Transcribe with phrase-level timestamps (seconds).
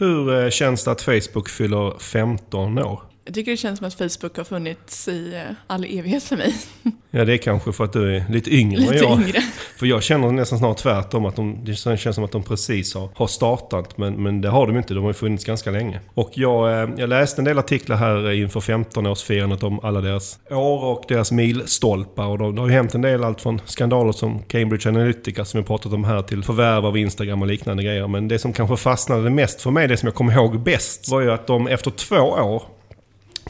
[0.00, 3.09] Hur eh, känns det att Facebook fyller 15 år?
[3.30, 6.54] Jag tycker det känns som att Facebook har funnits i eh, all evighet för mig.
[7.12, 9.20] Ja, det är kanske för att du är lite yngre än Lite jag.
[9.20, 9.40] yngre.
[9.76, 11.24] För jag känner nästan snart tvärtom.
[11.26, 13.98] Att de, det känns som att de precis har, har startat.
[13.98, 14.94] Men, men det har de inte.
[14.94, 16.00] De har ju funnits ganska länge.
[16.14, 20.84] Och jag, eh, jag läste en del artiklar här inför 15-årsfirandet om alla deras år
[20.84, 22.26] och deras milstolpar.
[22.26, 23.24] Och det har ju hänt en del.
[23.24, 27.42] Allt från skandaler som Cambridge Analytica som vi pratat om här till förvärv av Instagram
[27.42, 28.08] och liknande grejer.
[28.08, 31.20] Men det som kanske fastnade mest för mig, det som jag kommer ihåg bäst, var
[31.20, 32.62] ju att de efter två år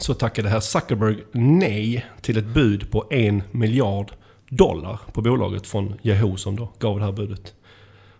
[0.03, 4.11] så tackade herr Zuckerberg nej till ett bud på en miljard
[4.49, 7.53] dollar på bolaget från Yahoo som då gav det här budet.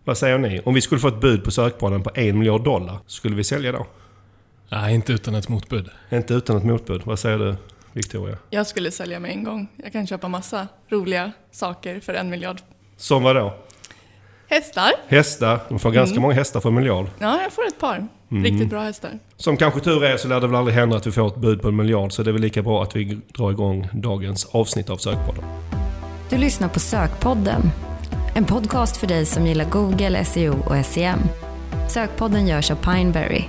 [0.04, 0.62] Vad säger ni?
[0.66, 3.72] Om vi skulle få ett bud på sökbaren på en miljard dollar, skulle vi sälja
[3.72, 3.88] då?
[4.70, 5.90] Nej, inte utan ett motbud.
[6.10, 7.02] Inte utan ett motbud.
[7.06, 7.56] Vad säger du,
[7.94, 8.38] Victoria?
[8.50, 9.68] Jag skulle sälja med en gång.
[9.84, 12.62] Jag kan köpa massa roliga saker för en miljard.
[12.98, 13.54] Som vad då?
[14.52, 14.92] Hästar.
[15.08, 15.60] Hästar.
[15.70, 17.06] De får ganska många hästar för en miljard.
[17.20, 18.08] Ja, jag får ett par.
[18.32, 18.44] Mm.
[18.44, 19.12] Riktigt bra hästar.
[19.38, 21.62] Som kanske tur är så lär det väl aldrig hända att vi får ett bud
[21.62, 22.12] på en miljard.
[22.12, 25.44] Så det är väl lika bra att vi drar igång dagens avsnitt av Sökpodden.
[26.30, 27.62] Du lyssnar på Sökpodden.
[28.36, 31.20] En podcast för dig som gillar Google, SEO och SEM.
[31.90, 33.44] Sökpodden görs av Pineberry.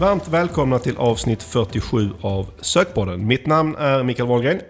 [0.00, 3.26] Varmt välkomna till avsnitt 47 av Sökpodden.
[3.26, 4.60] Mitt namn är Mikael Wahlgren.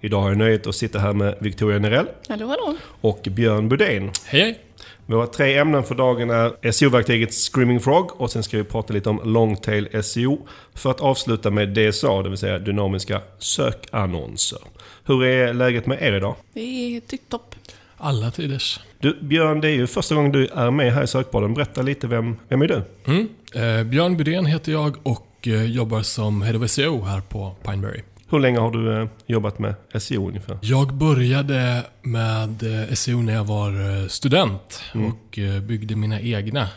[0.00, 2.76] Idag har jag nöjet att sitta här med Victoria Nerell Hallå, hallå.
[3.00, 4.10] och Björn Budén.
[4.24, 4.60] Hej, hej!
[5.06, 9.08] Våra tre ämnen för dagen är SEO-verktyget Screaming Frog och sen ska vi prata lite
[9.10, 10.38] om Longtail SEO
[10.74, 14.58] för att avsluta med DSA, det vill säga dynamiska sökannonser.
[15.04, 16.34] Hur är läget med er idag?
[16.52, 16.60] Det
[16.96, 17.54] är tipptopp.
[17.96, 18.80] Alla tiders.
[18.98, 21.54] Du, Björn, det är ju första gången du är med här i Sökpodden.
[21.54, 22.82] Berätta lite, vem, vem är du?
[23.06, 23.28] Mm.
[23.54, 28.00] Eh, Björn Bydén heter jag och eh, jobbar som Head of SEO här på Pineberry.
[28.30, 30.58] Hur länge har du eh, jobbat med SEO ungefär?
[30.62, 36.68] Jag började med eh, SEO när jag var eh, student och eh, byggde mina egna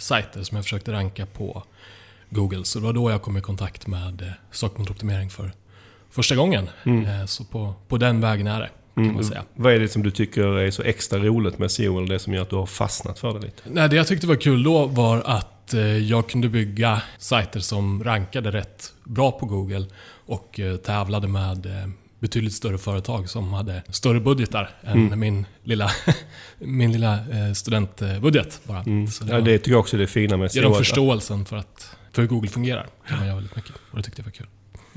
[0.00, 1.62] sajter som jag försökte ranka på
[2.30, 2.64] Google.
[2.64, 5.52] Så det var då jag kom i kontakt med sökmotoroptimering för
[6.10, 6.68] första gången.
[6.84, 8.60] Eh, Så på, på den vägen är
[8.94, 9.42] det, säga.
[9.54, 12.34] Vad är det som du tycker är så extra roligt med SEO eller det som
[12.34, 13.62] gör att du har fastnat för det lite?
[13.64, 15.74] Nej, det jag tyckte var kul då var att
[16.08, 19.86] jag kunde bygga sajter som rankade rätt bra på Google
[20.28, 25.90] och eh, tävlade med eh, betydligt större företag som hade större budgetar än min lilla,
[26.58, 28.60] min lilla eh, studentbudget.
[28.64, 28.84] Bara.
[29.10, 31.56] Så det Ja, det tycker jag också är det fina med ger dem förståelsen för,
[31.56, 32.86] att, för hur Google fungerar.
[33.08, 33.72] kan man göra väldigt mycket.
[33.90, 34.46] Och det tyckte jag var kul.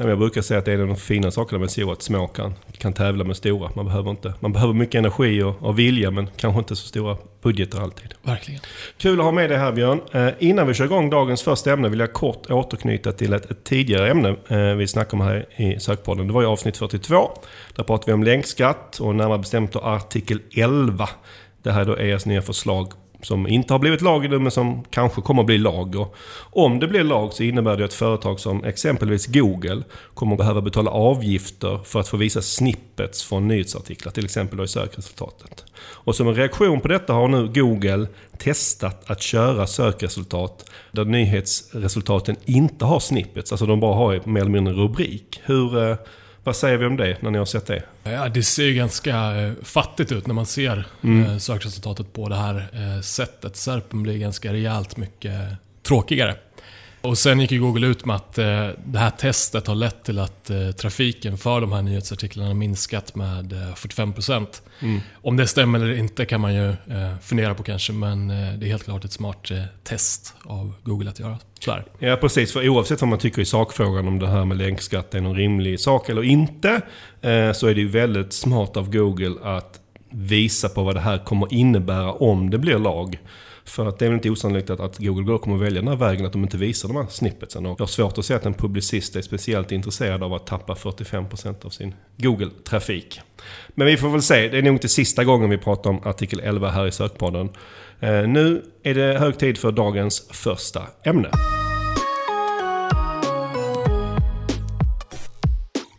[0.10, 2.28] Jag brukar säga att det är en av de fina sakerna med SEO, att små
[2.28, 3.72] kan, kan tävla med stora.
[3.76, 7.18] Man behöver, inte, man behöver mycket energi och, och vilja, men kanske inte så stora
[7.42, 8.14] budgetar alltid.
[8.24, 8.62] Verkligen.
[8.98, 10.02] Kul att ha med dig här Björn.
[10.12, 13.64] Eh, innan vi kör igång dagens första ämne vill jag kort återknyta till ett, ett
[13.64, 16.28] tidigare ämne eh, vi snackade om här i Sökpodden.
[16.28, 17.32] Det var i avsnitt 42.
[17.76, 21.10] Där pratade vi om länkskatt och närmare bestämt då artikel 11.
[21.64, 25.22] Det här är då EAs nya förslag som inte har blivit lag men som kanske
[25.22, 25.96] kommer att bli lag.
[25.96, 26.16] Och
[26.52, 29.84] om det blir lag så innebär det att företag som exempelvis Google
[30.14, 34.64] kommer att behöva betala avgifter för att få visa snippets från nyhetsartiklar, till exempel då
[34.64, 35.66] i sökresultatet.
[35.82, 42.36] Och som en reaktion på detta har nu Google testat att köra sökresultat där nyhetsresultaten
[42.46, 45.42] inte har snippets, alltså de bara har mer eller mindre en rubrik.
[45.44, 45.96] Hur, eh,
[46.44, 47.84] vad säger vi om det när ni har sett det?
[48.04, 52.36] Ja, det ser ju ganska eh, fattigt ut när man ser eh, sökresultatet på det
[52.36, 53.56] här eh, sättet.
[53.56, 55.34] Serpen blir ganska rejält mycket
[55.84, 56.36] tråkigare.
[57.02, 60.20] Och sen gick ju Google ut med att eh, det här testet har lett till
[60.20, 64.48] att eh, trafiken för de här nyhetsartiklarna har minskat med eh, 45%.
[65.14, 68.66] Om det stämmer eller inte kan man ju eh, fundera på kanske, men eh, det
[68.66, 71.38] är helt klart ett smart eh, test av Google att göra.
[71.60, 72.08] Så är det.
[72.08, 75.22] Ja precis, för oavsett vad man tycker i sakfrågan om det här med länkskatt är
[75.22, 76.82] någon rimlig sak eller inte.
[77.56, 79.80] Så är det ju väldigt smart av Google att
[80.10, 83.20] visa på vad det här kommer innebära om det blir lag.
[83.66, 85.88] För att det är väl inte osannolikt att, att Google då kommer att välja den
[85.88, 87.66] här vägen att de inte visar de här snippetsen.
[87.66, 90.74] Och jag har svårt att se att en publicist är speciellt intresserad av att tappa
[90.74, 93.20] 45% av sin Google-trafik.
[93.68, 96.40] Men vi får väl se, det är nog inte sista gången vi pratar om artikel
[96.40, 97.50] 11 här i sökpodden.
[98.00, 101.30] Eh, nu är det hög tid för dagens första ämne.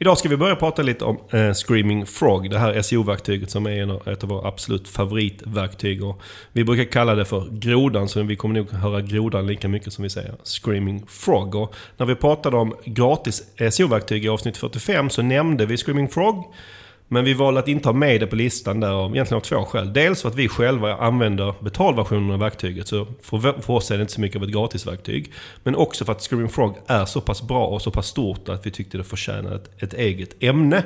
[0.03, 3.71] Idag ska vi börja prata lite om eh, Screaming Frog, det här SEO-verktyget som är
[3.71, 6.05] en av- ett av våra absolut favoritverktyg.
[6.05, 6.21] Och
[6.53, 10.03] vi brukar kalla det för grodan, så vi kommer nog höra grodan lika mycket som
[10.03, 11.55] vi säger Screaming Frog.
[11.55, 16.45] Och när vi pratade om gratis SEO-verktyg i avsnitt 45 så nämnde vi Screaming Frog.
[17.13, 19.65] Men vi valde att inte ha med det på listan där av egentligen av två
[19.65, 19.93] skäl.
[19.93, 24.01] Dels för att vi själva använder betalversionen av verktyget, så för, för oss är det
[24.01, 25.33] inte så mycket av ett gratisverktyg.
[25.63, 28.67] Men också för att Screaming Frog är så pass bra och så pass stort att
[28.67, 30.85] vi tyckte det förtjänade ett, ett eget ämne.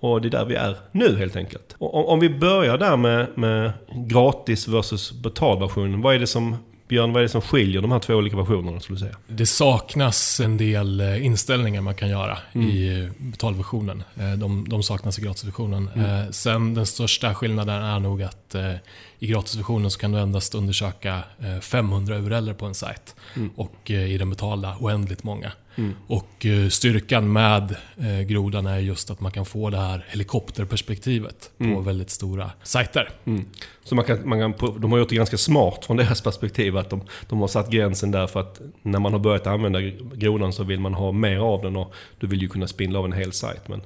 [0.00, 1.74] Och det är där vi är nu helt enkelt.
[1.78, 3.72] Och om, vi börjar där med, med
[4.08, 6.02] gratis versus betalversionen.
[6.02, 6.56] Vad är det som
[6.92, 9.16] Björn, vad är det som skiljer de här två olika versionerna skulle du säga?
[9.28, 12.68] Det saknas en del eh, inställningar man kan göra Mm.
[12.68, 14.02] i eh, betalversionen.
[14.16, 15.90] Eh, De, de saknas i gratisversionen.
[15.94, 16.06] Mm.
[16.24, 18.74] Eh, Sen den största skillnaden är nog att eh,
[19.18, 23.14] i gratisversionen så kan du endast undersöka eh, 500 URLer på en sajt.
[23.36, 23.50] Mm.
[23.56, 25.52] Och eh, i den betalda oändligt många.
[25.76, 25.94] Mm.
[26.06, 31.50] Och eh, styrkan med eh, grodan är just att man kan få det här helikopterperspektivet
[31.58, 31.84] på Mm.
[31.84, 33.10] väldigt stora sajter.
[33.24, 33.44] Mm.
[33.84, 36.76] Så man kan, man kan, de har gjort det ganska smart från deras perspektiv.
[36.76, 39.80] Att de, de har satt gränsen där för att när man har börjat använda
[40.14, 43.04] grodan så vill man ha mer av den och du vill ju kunna spindla av
[43.04, 43.68] en hel sajt.
[43.68, 43.82] Men,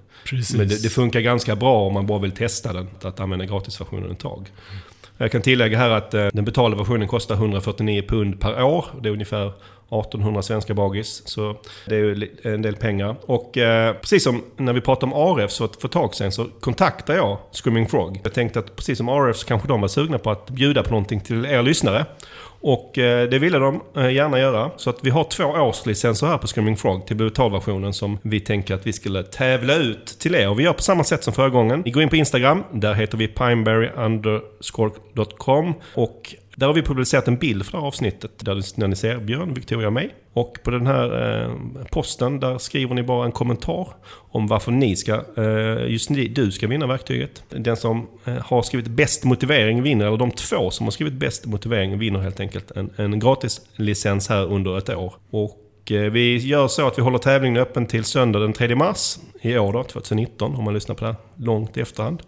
[0.56, 4.11] men det, det funkar ganska bra om man bara vill testa den, att använda gratisversionen
[4.11, 4.49] ett tag.
[5.19, 8.85] Jag kan tillägga här att eh, den betalda versionen kostar 149 pund per år.
[9.03, 9.53] Det är ungefär
[9.91, 11.23] 1800 svenska bagis.
[11.25, 11.56] Så
[11.87, 13.17] det är ju en del pengar.
[13.27, 16.44] Och eh, precis som när vi pratade om RF så för ett tag sedan så
[16.61, 18.21] kontaktade jag Screaming Frog.
[18.23, 20.91] Jag tänkte att precis som RF så kanske de var sugna på att bjuda på
[20.91, 22.06] någonting till er lyssnare.
[22.68, 24.70] Och eh, det ville de eh, gärna göra.
[24.76, 28.74] Så att vi har två årslicenser här på Screaming Frog till betalversionen som vi tänker
[28.74, 30.48] att vi skulle tävla ut till er.
[30.48, 31.82] Och vi gör på samma sätt som förra gången.
[31.84, 32.62] Ni går in på Instagram.
[32.72, 38.30] Där heter vi pineberry_.com och där har vi publicerat en bild för det här avsnittet
[38.38, 40.14] där ni ser Björn, Victoria och mig.
[40.37, 41.50] Och på den här eh,
[41.91, 46.53] posten där skriver ni bara en kommentar om varför ni ska, eh, just ni, du
[46.53, 47.43] ska vinna verktyget.
[47.49, 51.47] Den som eh, har skrivit bäst motivering vinner, eller de två som har skrivit bäst
[51.47, 55.15] motivering vinner helt enkelt en, en gratis licens här under ett år.
[55.31, 59.19] Och eh, vi gör så att vi håller tävlingen öppen till söndag den 3 mars
[59.41, 62.23] i år då, 2019, om man lyssnar på det här långt i efterhand.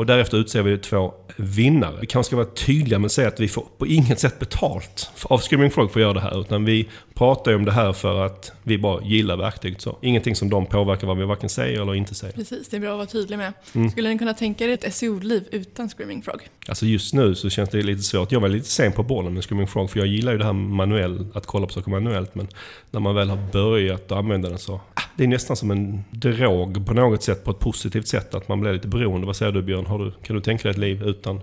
[0.00, 1.96] Och därefter utser vi två vinnare.
[2.00, 5.10] Vi kanske ska vara tydliga med att säga att vi får på inget sätt betalt
[5.22, 6.40] av Screaming Frog för att göra det här.
[6.40, 9.98] Utan vi pratar ju om det här för att vi bara gillar verktyget så.
[10.02, 12.34] Ingenting som de påverkar vad vi varken säger eller inte säger.
[12.34, 13.52] Precis, det är bra att vara tydlig med.
[13.74, 13.90] Mm.
[13.90, 16.48] Skulle ni kunna tänka er ett SEO-liv utan Screaming Frog?
[16.68, 18.32] Alltså just nu så känns det lite svårt.
[18.32, 20.52] Jag var lite sen på bollen med Screaming Frog för jag gillar ju det här
[20.52, 22.34] manuell, att kolla på saker manuellt.
[22.34, 22.48] Men
[22.90, 24.74] när man väl har börjat använda den så...
[24.74, 28.34] ah, Det är nästan som en drog på något sätt, på ett positivt sätt.
[28.34, 29.26] Att man blir lite beroende.
[29.26, 29.86] Vad säger du Björn?
[29.90, 31.40] Har du, kan du tänka dig ett liv utan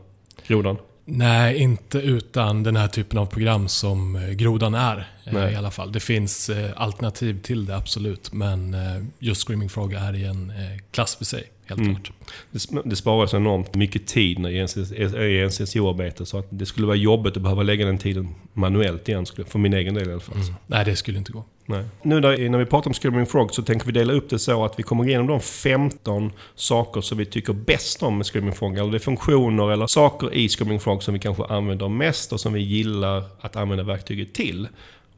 [0.47, 0.77] grodan?
[1.05, 4.97] Nej, inte utan den här typen av program som eh, Grodan är.
[5.25, 5.53] eh, Nej.
[5.53, 5.91] I alla fall.
[5.91, 8.33] Det finns eh, alternativ till det, absolut.
[8.33, 8.75] Men
[9.19, 10.51] just Screaming Frog är i en
[10.91, 11.95] klass för sig, helt Mm.
[11.95, 12.11] klart.
[12.51, 16.25] Det, det sparar så enormt mycket tid när i NCSO-arbete.
[16.25, 19.25] Så att det skulle vara jobbigt att behöva lägga den tiden manuellt igen.
[19.25, 20.35] skulle- För min egen del i alla fall.
[20.41, 20.53] Mm.
[20.67, 21.43] Nej, det skulle inte gå.
[21.65, 21.83] Nej.
[22.03, 24.65] Nu när, när vi pratar om Screaming Frog så tänker vi dela upp det så
[24.65, 28.77] att vi kommer igenom de 15 saker som vi tycker bäst om med Screaming Frog.
[28.77, 32.39] Eller det är funktioner eller saker i Screaming Frog som vi kanske använder mest och
[32.39, 34.67] som vi gillar att använda verktyget till.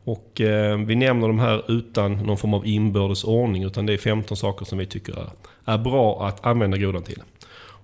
[0.03, 3.97] Och eh, vi nämner de här utan någon form av inbördes ordning utan det är
[3.97, 5.29] 15 saker som vi tycker är,
[5.65, 7.21] är bra att använda grodan till.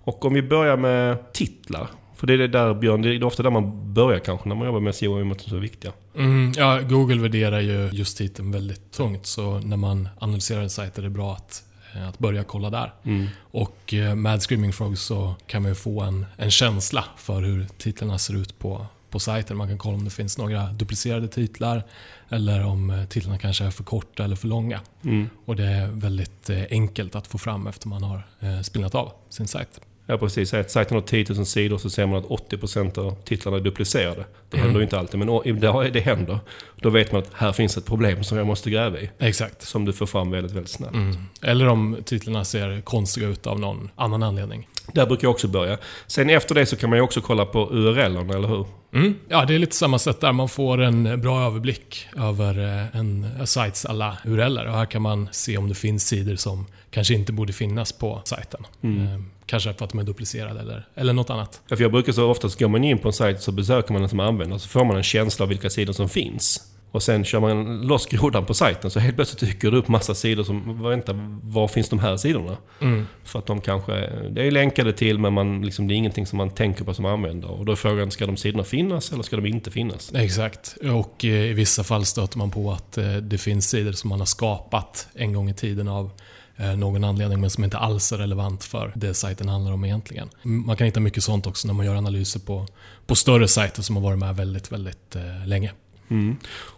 [0.04, 1.88] Och om vi börjar med titlar.
[2.16, 4.66] För det är det där Björn, det är ofta där man börjar kanske när man
[4.66, 5.92] jobbar med SEO i och med att de är viktiga.
[6.16, 10.98] Mm, ja, Google värderar ju just titeln väldigt tungt, så när man analyserar en sajt
[10.98, 11.64] är det bra att,
[11.96, 12.94] eh, att börja kolla där.
[13.04, 13.28] Mm.
[13.40, 17.66] Och eh, med Screaming Frog så kan man ju få en, en känsla för hur
[17.78, 18.86] titlarna ser ut på,
[19.16, 19.58] på sajten.
[19.58, 21.84] Man kan kolla om det finns några duplicerade titlar
[22.30, 24.80] eller om eh, titlarna kanske är för korta eller för långa.
[25.04, 25.30] Mm.
[25.46, 29.12] Och det är väldigt eh, enkelt att få fram efter man har eh, spinnat av
[29.30, 29.82] sin sajt.
[30.06, 33.58] Ja precis, att sajten har 10 000 sidor så ser man att 80% av titlarna
[33.58, 34.26] är duplicerade.
[34.50, 34.78] Det händer Mm.
[34.80, 36.40] ju inte alltid, men det händer.
[36.82, 39.10] Då vet man att här finns ett problem som jag måste gräva i.
[39.20, 39.62] Exakt.
[39.62, 40.95] Som du får fram väldigt, väldigt snabbt.
[40.95, 41.18] Mm.
[41.42, 44.68] Eller om titlarna ser konstiga ut av någon annan anledning.
[44.94, 45.77] Där brukar jag också börja.
[46.07, 48.65] Sen efter det så kan man ju också kolla på URLerna, eller hur?
[48.94, 49.15] Mm.
[49.30, 50.31] Ja, det är lite samma sätt där.
[50.31, 54.65] Man får en bra överblick över eh, en sajts alla URLer.
[54.65, 58.21] Och här kan man se om det finns sidor som kanske inte borde finnas på
[58.25, 58.63] sajten.
[58.83, 59.07] Mm.
[59.07, 61.61] Eh, Kanske för att de är duplicerade eller, eller något annat.
[61.68, 64.01] Ja, för jag brukar så oftast, går man in på en sajt så besöker man
[64.01, 66.71] den som användare så får man en känsla av vilka sidor som finns.
[66.95, 70.16] Och sen kör man loss grodan på sajten så helt plötsligt dyker det upp massa
[70.16, 72.57] sidor som, vänta, var finns de här sidorna?
[72.81, 73.07] Mm.
[73.23, 73.92] För att de kanske,
[74.30, 77.06] det är länkade till men man, liksom, det är ingenting som man tänker på som
[77.06, 77.52] användare.
[77.52, 80.11] Och då är frågan, ska de sidorna finnas eller ska de inte finnas?
[80.14, 80.78] Exakt.
[80.94, 84.19] Och eh, i vissa fall stöter man på att eh, det finns sidor som man
[84.19, 86.09] har skapat en gång i tiden av
[86.57, 90.30] eh, någon anledning men som inte alls är relevant för det sajten handlar om egentligen.
[90.44, 92.68] Man kan hitta mycket sånt också när man gör analyser på,
[93.07, 95.71] på större sajter som har varit med väldigt, väldigt länge.
[96.09, 96.35] Mm.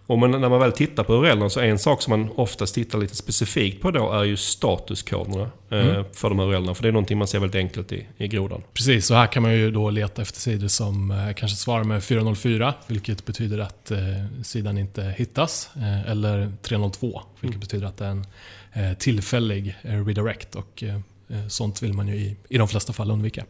[0.07, 2.75] Och men när man väl tittar på URLen så är en sak som man oftast
[2.75, 6.05] tittar lite specifikt på då är ju statuskoderna eh, Mm.
[6.13, 6.73] för de här URLerna.
[6.73, 8.61] För det är någonting man ser väldigt enkelt i, i grodan.
[8.73, 12.03] Precis, så här kan man ju då leta efter sidor som eh, kanske svarar med
[12.03, 13.97] 404, vilket betyder att eh,
[14.43, 15.69] sidan inte hittas.
[15.75, 17.59] Eh, eller 302, vilket Mm.
[17.59, 18.25] betyder att det är en
[18.73, 20.55] eh, tillfällig eh, redirect.
[20.55, 20.83] Och
[21.49, 23.43] sånt vill man ju i, i de flesta fall undvika.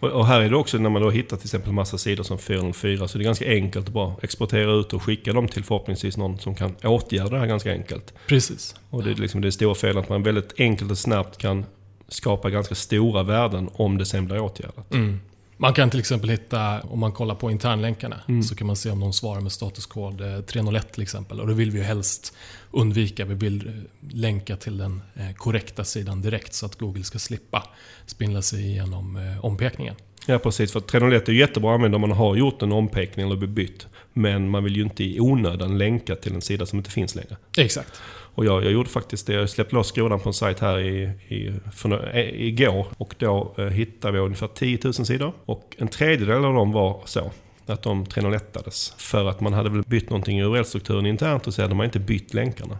[0.00, 2.38] Och, och här är det också när man då hittar till exempel massa sidor som
[2.38, 6.16] 404 så det är ganska enkelt att bara exportera ut och skicka dem till förhoppningsvis
[6.16, 8.14] någon som kan åtgärda det här ganska enkelt.
[8.26, 8.74] Precis.
[8.90, 11.64] Och det är liksom det stora felet att man väldigt enkelt och snabbt kan
[12.08, 14.94] skapa ganska stora värden om det sen blir åtgärdat.
[14.94, 15.20] Mm.
[15.62, 18.42] Man kan till exempel hitta, om man kollar på internlänkarna, Mm.
[18.42, 21.40] så kan man se om de svarar med statuskod eh, 301 till exempel.
[21.40, 22.34] Och det vill vi ju helst
[22.70, 23.24] undvika.
[23.24, 23.72] Vi vill eh,
[24.14, 27.62] länka till den eh, korrekta sidan direkt så att Google ska slippa
[28.06, 29.94] spindla sig igenom eh, ompekningen.
[30.26, 33.46] Ja precis, för 301 är jättebra att använda om man har gjort en ompekning eller
[33.46, 33.86] bytt.
[34.12, 37.36] Men man vill ju inte i onödan länka till en sida som inte finns längre.
[37.58, 38.00] Exakt.
[38.34, 39.32] Och jag, jag gjorde faktiskt det.
[39.32, 42.86] Jag släppte loss grodan på en sajt här i, i, för, nå- eh, igår.
[42.96, 45.32] Och då eh, hittade vi ungefär 10 000 sidor.
[45.44, 47.30] Och en tredjedel av dem var så.
[47.66, 48.94] Att de 301-ades.
[48.98, 51.98] För att man hade väl bytt någonting i URL-strukturen internt och så hade man inte
[51.98, 52.78] bytt länkarna.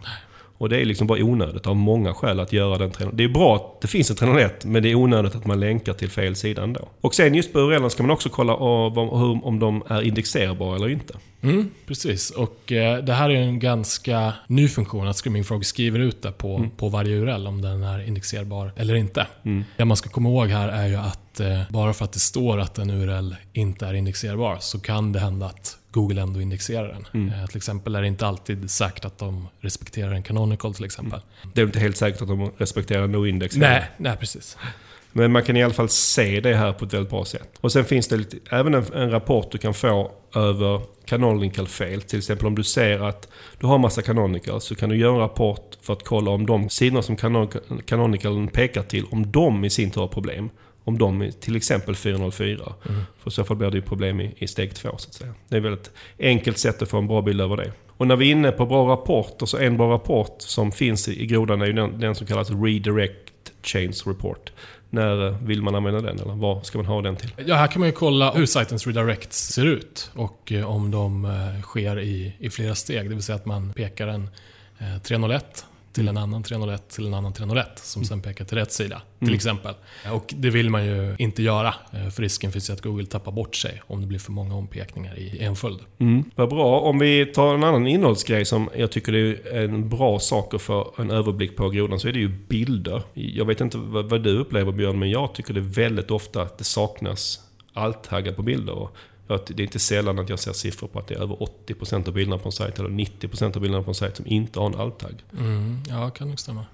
[0.61, 3.17] Och det är liksom bara onödigt av många skäl att göra den 301.
[3.17, 5.93] Det är bra att det finns en 301 men det är onödigt att man länkar
[5.93, 6.87] till fel sida ändå.
[7.01, 10.89] Och sen just på URL ska man också kolla om, om de är indexerbara eller
[10.89, 11.13] inte.
[11.41, 12.29] Mm, precis.
[12.29, 16.31] Och eh, det här är en ganska ny funktion att Screaming Frog skriver ut det
[16.31, 19.27] på, på varje URL om den är indexerbar eller inte.
[19.43, 19.63] Mm.
[19.77, 22.59] Det man ska komma ihåg här är ju att eh, bara för att det står
[22.59, 27.07] att en URL inte är indexerbar så kan det hända att Google ändå indexerar den.
[27.13, 27.39] Mm.
[27.39, 31.19] Eh, till exempel är det inte alltid säkert att de respekterar en canonical till exempel.
[31.53, 33.57] Det är inte helt säkert att de respekterar no-index.
[33.57, 34.57] Nej, nej precis.
[35.13, 37.49] Men man kan i alla fall se det här på ett väldigt bra sätt.
[37.61, 42.01] Och sen finns det lite, även en, en rapport du kan få över canonical fail.
[42.01, 43.27] Till exempel om du ser att
[43.59, 46.69] du har massa canonical så kan du göra en rapport för att kolla om de
[46.69, 50.49] sidor som canon- canonicalen pekar till, om de i sin tur har problem.
[50.83, 52.73] Om de är till exempel 404.
[52.89, 53.01] Mm.
[53.19, 55.33] För i så fall blir det ju problem i, i steg två så att säga.
[55.49, 57.71] Det är väl ett enkelt sätt att få en bra bild över det.
[57.87, 61.23] Och när vi är inne på bra rapporter så en bra rapport som finns i,
[61.23, 63.31] i grodan är ju den, den som kallas Redirect
[63.63, 64.51] Chains Report.
[64.93, 67.33] När eh, vill man använda den eller vad ska man ha den till?
[67.45, 71.25] Ja, här kan man ju kolla hur sajtens redirects ser ut och eh, om de
[71.25, 73.09] eh, sker i, i flera steg.
[73.09, 74.29] Det vill säga att man pekar en
[75.03, 79.01] 301 till en annan 301 till en annan 301 som sen pekar till rätt sida.
[79.19, 79.35] Till Mm.
[79.35, 79.73] exempel.
[80.11, 81.73] Och det vill man ju inte göra.
[81.93, 84.55] eh, För risken finns ju att Google tappar bort sig om det blir för många
[84.55, 85.79] ompekningar i en följd.
[85.99, 86.23] Mm.
[86.35, 86.79] Vad bra.
[86.79, 90.93] Om vi tar en annan innehållsgrej som jag tycker är en bra sak att få
[90.97, 93.03] en överblick på grodan så är det ju bilder.
[93.13, 96.57] Jag vet inte vad, vad du upplever Björn, men jag tycker det väldigt ofta att
[96.57, 97.39] det saknas
[97.73, 98.73] alt-taggar på bilder.
[98.73, 98.95] Och
[99.27, 101.35] det är inte sällan att jag ser siffror på att det är över
[101.67, 104.59] 80% av bilderna på en sajt eller 90% av bilderna på en sajt som inte
[104.59, 105.23] har en alt-tagg.
[105.37, 106.65] Mm, ja, kan nog stämma.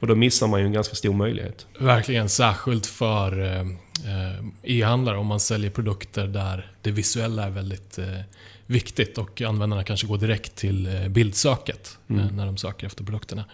[0.00, 1.66] Och då missar man ju en ganska stor möjlighet.
[1.78, 7.98] Verkligen, särskilt för eh, eh, e-handlare om man säljer produkter där det visuella är väldigt
[7.98, 8.20] eh,
[8.66, 12.36] viktigt och användarna kanske går direkt till eh, bildsöket Mm.
[12.36, 13.44] när de söker efter produkterna.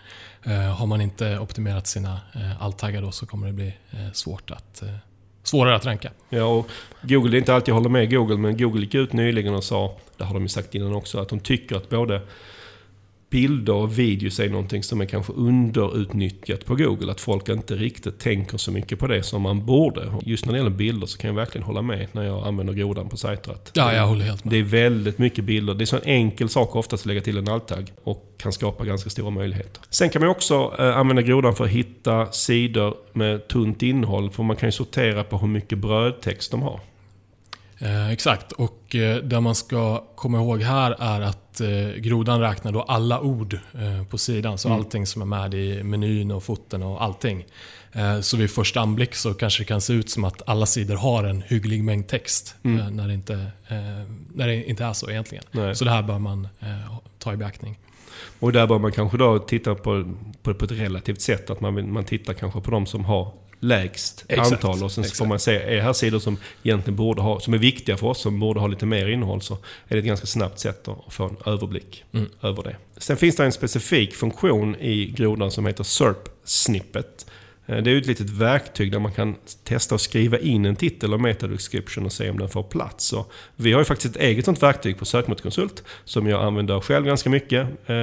[0.77, 2.21] Har man inte optimerat sina
[2.61, 3.75] alt-taggar då så kommer det bli
[4.13, 4.83] svårt att,
[5.47, 6.11] svårare att ranka.
[6.29, 6.71] Ja, och
[7.03, 9.65] Google, det är inte alltid jag håller med Google, men Google gick ut nyligen och
[9.65, 12.21] sa, det har de ju sagt innan också, att de tycker att både
[13.37, 17.11] bilder och videos är någonting som är kanske underutnyttjat på Google.
[17.11, 20.13] Att folk inte riktigt tänker så mycket på det som man borde.
[20.23, 23.09] Just när det gäller bilder så kan jag verkligen hålla med när jag använder grodan
[23.09, 23.53] på sajter.
[23.53, 24.53] Att Ja, jag håller helt med.
[24.53, 25.75] det är väldigt mycket bilder.
[25.75, 28.85] Det är så en enkel sak oftast att lägga till en alt-tagg och kan skapa
[28.85, 29.83] ganska stora möjligheter.
[29.91, 34.31] Sen kan man också eh, använda grodan för att hitta sidor med tunt innehåll.
[34.31, 36.81] För man kan ju sortera på hur mycket brödtext de har.
[37.79, 42.73] Eh, exakt, och eh, det man ska komma ihåg här är att eh, grodan räknar
[42.73, 44.59] då alla ord eh, på sidan.
[44.59, 44.79] Så Mm.
[44.81, 47.45] allting som är med i menyn och foten och allting.
[47.93, 50.97] Eh, så vid första anblick så kanske det kan se ut som att alla sidor
[50.97, 52.55] har en hygglig mängd text.
[52.63, 52.81] Mm.
[52.81, 53.47] Eh, när, det inte,
[54.35, 55.45] när det inte är så egentligen.
[55.51, 55.77] Nej.
[55.77, 56.49] Så det här bör man
[57.19, 57.79] ta i beaktning.
[58.39, 61.51] Och där bör man kanske då titta på, på, på ett relativt sätt.
[61.51, 64.83] Att man, man tittar kanske på de som har lägst Exakt, antal.
[64.85, 65.29] Och sen så får exakt.
[65.29, 68.41] man se, är här sidor som egentligen borde ha, som är viktiga för oss, som
[68.41, 69.43] borde ha lite mer innehåll.
[69.43, 69.59] Så är
[69.89, 72.29] det ett ganska snabbt sätt att att få en överblick Mm.
[72.43, 72.77] över det.
[72.97, 77.27] Sen finns det en specifik funktion i grodan som heter SERP snippet.
[77.67, 81.15] Eh, Det är ett litet verktyg där man kan testa att skriva in en titel
[81.15, 83.13] och metadescription och se om den får plats.
[83.13, 87.07] Och vi har ju faktiskt ett eget sånt verktyg på Sökmotorkonsult som jag använder själv
[87.07, 87.69] ganska mycket.
[87.91, 87.97] Eh,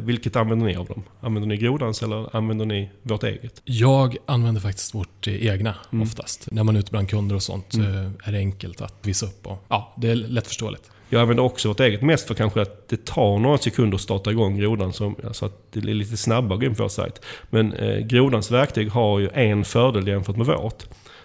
[0.00, 1.02] Vilket använder ni av dem?
[1.20, 3.62] Använder ni grodans eller använder ni vårt eget?
[3.64, 6.02] Jag använder faktiskt vårt eh, egna Mm.
[6.02, 6.48] oftast.
[6.50, 8.12] När man är ute bland kunder och sånt Mm.
[8.24, 9.46] är det enkelt att visa upp.
[9.46, 10.90] Och, ja, det är lättförståeligt.
[11.12, 14.30] Jag använder också vårt eget, mest för kanske att det tar några sekunder att starta
[14.30, 14.92] igång grodan.
[14.92, 17.24] Så, alltså att det är lite snabbare att gå in på vår sajt.
[17.50, 20.84] Men eh, grodans verktyg har ju en fördel jämfört med vårt.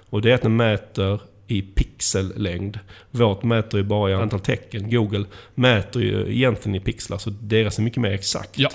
[0.09, 2.79] Och det är att den mäter i pixellängd.
[3.11, 4.89] Vårt mäter ju bara i antal tecken.
[4.89, 5.25] Google
[5.55, 8.59] mäter ju egentligen i pixlar, så deras är mycket mer exakt.
[8.59, 8.69] Ja,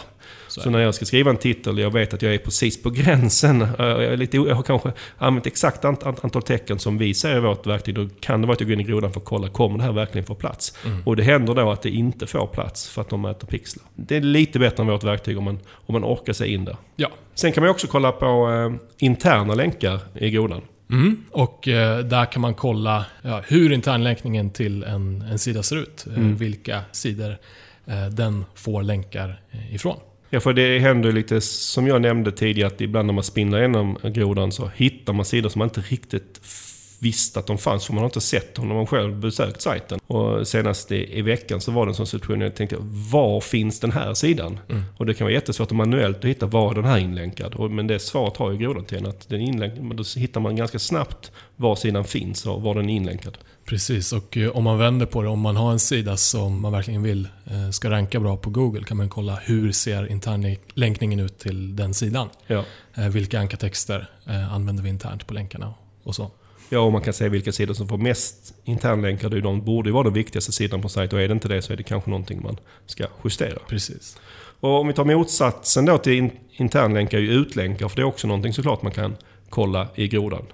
[0.50, 2.90] så Så när jag ska skriva en titel, jag vet att jag är precis på
[2.90, 3.60] gränsen.
[3.78, 7.36] Jag, är lite, jag har kanske använt exakt ant, ant, antal tecken som vi säger
[7.36, 7.94] i vårt verktyg.
[7.94, 9.84] Då kan det vara att jag går in i grodan för att kolla, kommer det
[9.84, 10.74] här verkligen få plats?
[10.86, 11.02] Mm.
[11.04, 13.84] Och det händer då att det inte får plats för att de mäter pixlar.
[13.96, 16.76] Det är lite bättre än vårt verktyg om man, om man orkar sig in där.
[16.96, 17.08] Ja.
[17.34, 20.60] Sen kan man också kolla på eh, interna länkar i grodan.
[20.90, 21.24] Mm.
[21.30, 26.06] Och eh, där kan man kolla ja, hur internlänkningen till en, en sida ser ut.
[26.06, 26.36] Eh, Mm.
[26.36, 27.36] Vilka sidor
[27.86, 29.96] eh, den får länkar eh, ifrån.
[30.30, 33.98] Ja, för det händer lite som jag nämnde tidigare att ibland när man spinner igenom
[34.02, 36.40] grodan så hittar man sidor som man inte riktigt
[37.00, 40.00] visste att de fanns för man har inte sett dem när man själv besökt sajten.
[40.06, 42.76] Och senast i, i veckan så var det en sån situation där jag tänkte
[43.12, 44.58] var finns den här sidan?
[44.68, 44.82] Mm.
[44.96, 47.54] Och det kan vara jättesvårt att manuellt hitta var den här är inlänkad.
[47.54, 49.88] Och, men det svaret har ju grodan till en att den.
[49.88, 53.38] Men då hittar man ganska snabbt var sidan finns och var den är inlänkad.
[53.70, 56.72] Precis, och eh, om man vänder på det, om man har en sida som man
[56.72, 61.38] verkligen vill eh, ska ranka bra på Google kan man kolla hur ser internlänkningen ut
[61.38, 62.28] till den sidan.
[62.46, 62.64] Ja.
[62.94, 64.10] Eh, Vilka ankartexter
[64.50, 66.30] använder vi internt på länkarna och så.
[66.68, 69.28] Ja, och man kan se vilka sidor som får mest internlänkar.
[69.28, 71.18] De borde ju vara den viktigaste sidan på sajten.
[71.18, 73.58] Och är det inte det så är det kanske någonting man ska justera.
[73.68, 74.18] Precis.
[74.60, 77.88] Och om vi tar motsatsen då till in, internlänkar är ju utlänkar.
[77.88, 79.16] För det är också någonting såklart man kan
[79.48, 80.46] kolla i grodan.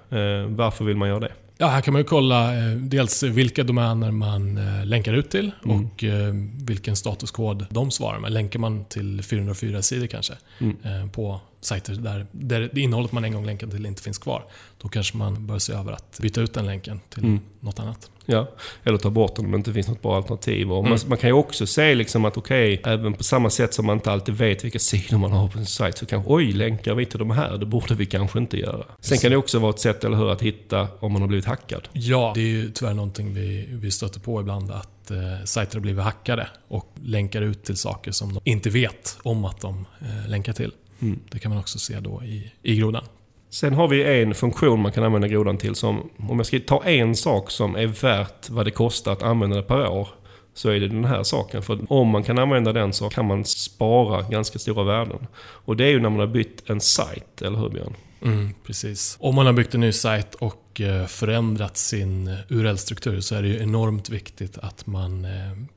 [0.49, 1.31] Varför vill man göra det?
[1.59, 5.51] Ja, här kan man ju kolla eh, dels vilka domäner man eh, länkar ut till
[5.65, 5.85] Mm.
[5.85, 6.33] och eh,
[6.65, 8.31] vilken statuskod de svarar med.
[8.31, 11.09] Länkar man till 404 sidor kanske Mm.
[11.09, 14.43] på sajter där, där det innehållet man en gång länkat till inte finns kvar.
[14.81, 17.39] Då kanske man bör se över att byta ut den länken till Mm.
[17.59, 18.09] något annat.
[18.29, 18.47] Ja,
[18.83, 20.71] eller ta bort den om det inte finns något bra alternativ.
[20.71, 21.09] Och man, Mm.
[21.09, 24.11] man kan ju också se liksom att okej, även på samma sätt som man inte
[24.11, 27.19] alltid vet vilka sidor man har på sin sajt så kanske oj, länkar vi till
[27.19, 27.57] de här?
[27.57, 28.83] Det borde vi kanske inte göra.
[28.99, 31.45] Sen kan det också vara ett sätt, eller hur, att hitta om man har blivit
[31.45, 31.87] hackad.
[31.93, 35.81] Ja, det är ju tyvärr någonting vi, vi stöter på ibland att eh, sajter har
[35.81, 40.29] blivit hackade och länkar ut till saker som de inte vet om att de eh,
[40.29, 40.71] länkar till.
[40.99, 41.19] Mm.
[41.29, 43.03] Det kan man också se då i, i grodan.
[43.49, 46.83] Sen har vi en funktion man kan använda grodan till som, om jag ska ta
[46.83, 50.07] en sak som är värt vad det kostar att använda det per år,
[50.53, 51.61] så är det den här saken.
[51.63, 55.27] För om man kan använda den så kan man spara ganska stora värden.
[55.39, 57.93] Och det är ju när man har bytt en sajt, eller hur Björn?
[58.23, 59.17] Mm, precis.
[59.19, 63.41] Om man har byggt en ny sajt och eh, förändrat sin eh, URL-struktur så är
[63.41, 65.31] det ju enormt viktigt att man eh,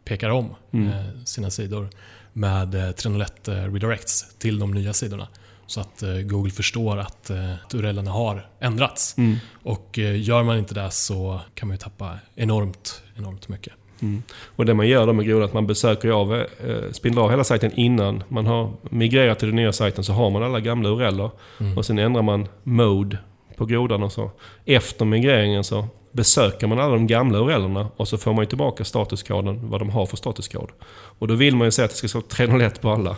[0.04, 0.92] pekar om Mm.
[1.26, 1.88] sina sidor
[2.33, 5.28] med eh, 301 eh, redirects till de nya sidorna.
[5.70, 9.16] Så att eh, Google förstår att, eh, att URLerna har ändrats.
[9.62, 13.72] Och eh, gör man inte det så kan man ju tappa enormt, enormt mycket.
[14.02, 14.22] Mm.
[14.56, 16.46] Och det man gör då med grodan är att man besöker av, eh,
[16.92, 20.42] spindlar av hela sajten innan man har migrerat till den nya sajten så har man
[20.42, 21.30] alla gamla URLer.
[21.61, 21.78] Mm.
[21.78, 23.18] Och sen ändrar man mode
[23.56, 24.30] på grodan och så.
[24.64, 28.85] Efter migreringen så besöker man alla de gamla URLerna och så får man ju tillbaka
[28.85, 30.70] statuskoden, vad de har för statuskod.
[31.18, 33.16] Och då vill man ju säga att det ska stå 301 på alla.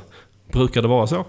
[0.53, 1.25] Brukar det vara så?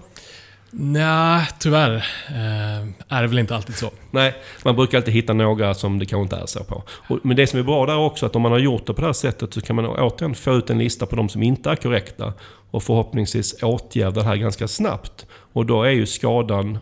[0.76, 1.96] Nej, tyvärr
[2.28, 3.90] eh, är det väl inte alltid så.
[4.10, 4.34] Nej,
[4.64, 6.82] man brukar alltid hitta några som det kanske inte är så på.
[7.08, 9.00] Och, men det som är bra där också, att om man har gjort det på
[9.00, 11.70] det här sättet så kan man återigen få ut en lista på de som inte
[11.70, 12.32] är korrekta.
[12.70, 15.26] Och förhoppningsvis åtgärda det här ganska snabbt.
[15.52, 16.78] Och då är ju skadan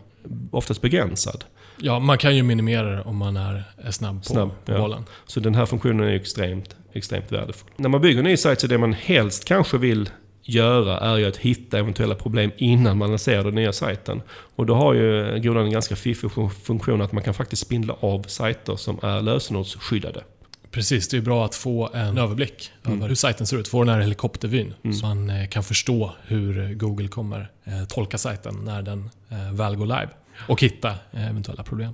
[0.51, 1.43] oftast begränsad.
[1.77, 4.77] Ja, man kan ju minimera det om man är, är snabb på, Snabb, på ja.
[4.77, 5.05] bollen.
[5.25, 7.69] Så den här funktionen är ju extremt, extremt värdefull.
[7.75, 10.09] När man bygger en ny sajt så det man helst kanske vill
[10.43, 14.21] göra är ju att hitta eventuella problem innan man lanserar den nya sajten.
[14.55, 17.93] Och då har ju Grodan en ganska fiffig fun- funktion att man kan faktiskt spindla
[17.99, 20.23] av sajter som är lösenordsskyddade.
[20.71, 22.97] Precis, det är bra att få en överblick Mm.
[22.97, 23.67] över hur sajten ser ut.
[23.67, 24.73] Få den här helikoptervyn.
[24.93, 29.75] Så man eh, kan förstå hur Google kommer eh, tolka sajten när den eh, väl
[29.75, 30.09] går live.
[30.47, 31.93] Och hitta eventuella problem.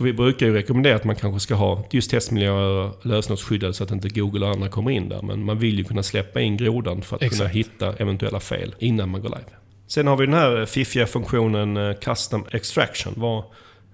[0.00, 3.90] För vi brukar ju rekommendera att man kanske ska ha just testmiljöer lösenordsskyddade så att
[3.90, 5.22] inte Google och andra kommer in där.
[5.22, 7.54] Men man vill ju kunna släppa in grodan för att kunna Exakt.
[7.54, 9.44] hitta eventuella fel innan man går live.
[9.86, 13.12] Sen har vi den här fiffiga funktionen eh, Custom Extraction.
[13.16, 13.44] Vad,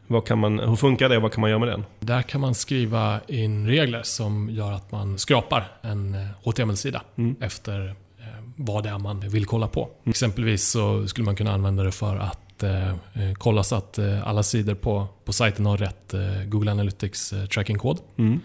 [0.06, 1.84] vad kan man, hur funkar det och vad kan man göra med den?
[2.00, 7.36] Där kan man skriva in regler som gör att man skrapar en eh, HTML-sida Mm.
[7.40, 7.94] efter eh,
[8.56, 9.88] vad det är man vill kolla på.
[10.06, 14.28] Exempelvis så skulle man kunna använda det för att eh, eh, kolla så att eh,
[14.28, 18.00] alla sidor på, på sajten har rätt eh, Google Analytics eh, tracking-kod.
[18.18, 18.40] Mm.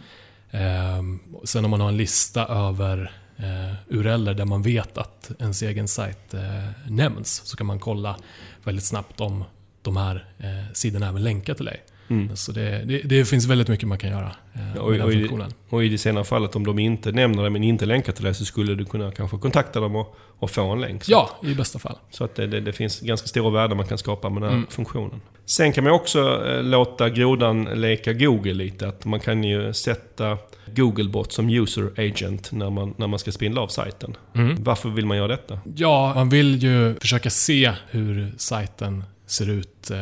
[0.51, 5.61] Ehm, sen om man har en lista över eh, URLer där man vet att ens
[5.61, 8.17] egen sajt eh, nämns så kan man kolla
[8.63, 9.43] väldigt snabbt om
[9.81, 10.25] de här
[10.73, 11.83] sidorna även länkar till dig.
[12.11, 12.35] Mm.
[12.35, 15.07] Så det, det, det finns väldigt mycket man kan göra eh, Ja, och- med den
[15.07, 15.53] och i- funktionen.
[15.69, 18.33] Och i det senare fallet om de inte nämner det men inte länkar till det
[18.33, 21.03] så skulle du kunna kanske kontakta dem och, och få en länk.
[21.07, 21.97] Ja, i bästa fall.
[22.11, 24.57] så att det, det, det finns ganska stora värden man kan skapa med den här
[24.57, 24.67] Mm.
[24.69, 25.21] funktionen.
[25.45, 28.87] Sen kan man också eh, låta grodan leka Google lite.
[28.87, 30.37] Att man kan ju sätta
[30.75, 34.17] Googlebot som user agent när man, när man ska spindla av sajten.
[34.35, 34.63] Mm.
[34.63, 35.59] Varför vill man göra detta?
[35.75, 39.97] Ja, man vill ju försöka se hur sajten ser ut eh,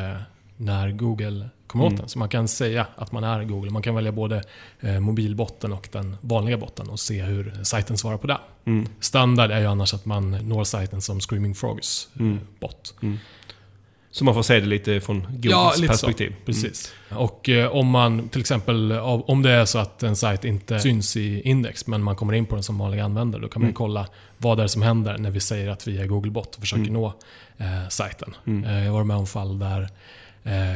[0.58, 1.99] när Google kommer åt Mm.
[1.99, 2.10] den.
[2.10, 3.71] Så man kan säga att man är Google.
[3.71, 4.43] Man kan välja både
[4.79, 8.38] eh, mobilbotten och den vanliga botten och se hur sajten svarar på det.
[8.65, 8.88] Mm.
[8.99, 12.39] Standard är ju annars att man når sajten som Screaming Frogs eh, Mm.
[12.60, 12.93] bot.
[14.12, 16.29] Så man får se det lite från Googles Ja, lite perspektiv.
[16.39, 16.45] så.
[16.45, 16.93] Precis.
[17.10, 21.17] Och eh, om man till exempel, om det är så att en sajt inte syns
[21.17, 23.75] i index, men man kommer in på den som vanlig användare, då kan man Mm.
[23.75, 26.82] kolla vad det är som händer när vi säger att vi är Googlebot och försöker
[26.82, 26.93] Mm.
[26.93, 27.13] nå
[27.58, 28.36] eh, sajten.
[28.47, 28.63] Mm.
[28.69, 29.89] Eh, jag varit med om fall där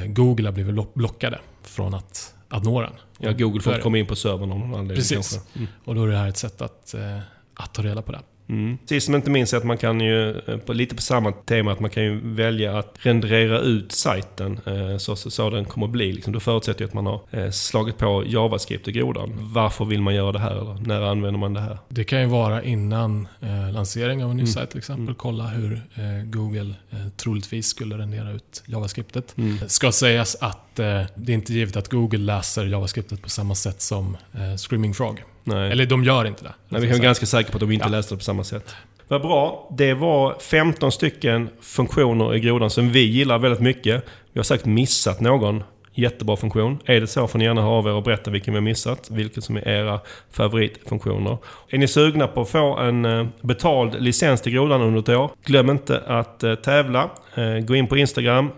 [0.07, 2.93] Google har blivit block- blockade från att, att nå den.
[3.19, 5.39] Ja, Google får inte komma in på servern av någon anledning Precis.
[5.55, 5.67] Mm.
[5.85, 7.19] Och då är det här ett sätt att, eh,
[7.53, 8.21] att ta reda på det.
[8.49, 8.77] Mm.
[8.85, 11.79] Sist som inte minst är att man kan ju, eh, lite på samma tema, att
[11.79, 16.13] man kan ju välja att rendera ut sajten eh, så, så, den kommer att bli.
[16.13, 16.33] Liksom.
[16.33, 19.31] Då förutsätter jag att man har eh, slagit på JavaScript i grodan.
[19.35, 20.51] Varför vill man göra det här?
[20.51, 21.77] Eller när använder man det här?
[21.89, 24.53] Det kan ju vara innan eh, lansering av en ny Mm.
[24.53, 25.03] sajt till exempel.
[25.03, 25.15] Mm.
[25.15, 29.37] Kolla hur eh, Google eh, troligtvis skulle rendera ut JavaScriptet.
[29.37, 29.57] Mm.
[29.69, 33.81] Ska sägas att eh, det är inte givet att Google läser JavaScriptet på samma sätt
[33.81, 35.23] som eh, Screaming Frog.
[35.43, 35.71] Nej.
[35.71, 36.53] Eller de gör inte det.
[36.69, 37.89] Nej, vi kan vara ganska säkra på att de inte Ja.
[37.89, 38.75] läste det på samma sätt.
[39.07, 39.69] Vad bra.
[39.77, 44.03] Det var 15 stycken funktioner i grodan som vi gillar väldigt mycket.
[44.33, 45.63] Vi har säkert missat någon
[45.95, 46.79] jättebra funktion.
[46.85, 49.09] Är det så får ni gärna höra av er och berätta vilken vi har missat.
[49.11, 49.99] Vilka som är era
[50.31, 51.37] favoritfunktioner.
[51.69, 55.31] Är ni sugna på att få en eh, betald licens till grodan under ett år?
[55.45, 57.09] Glöm inte att eh, tävla.
[57.35, 58.49] Eh, Gå in på Instagram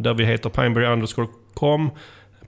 [0.00, 1.90] där vi heter pineberry underscore com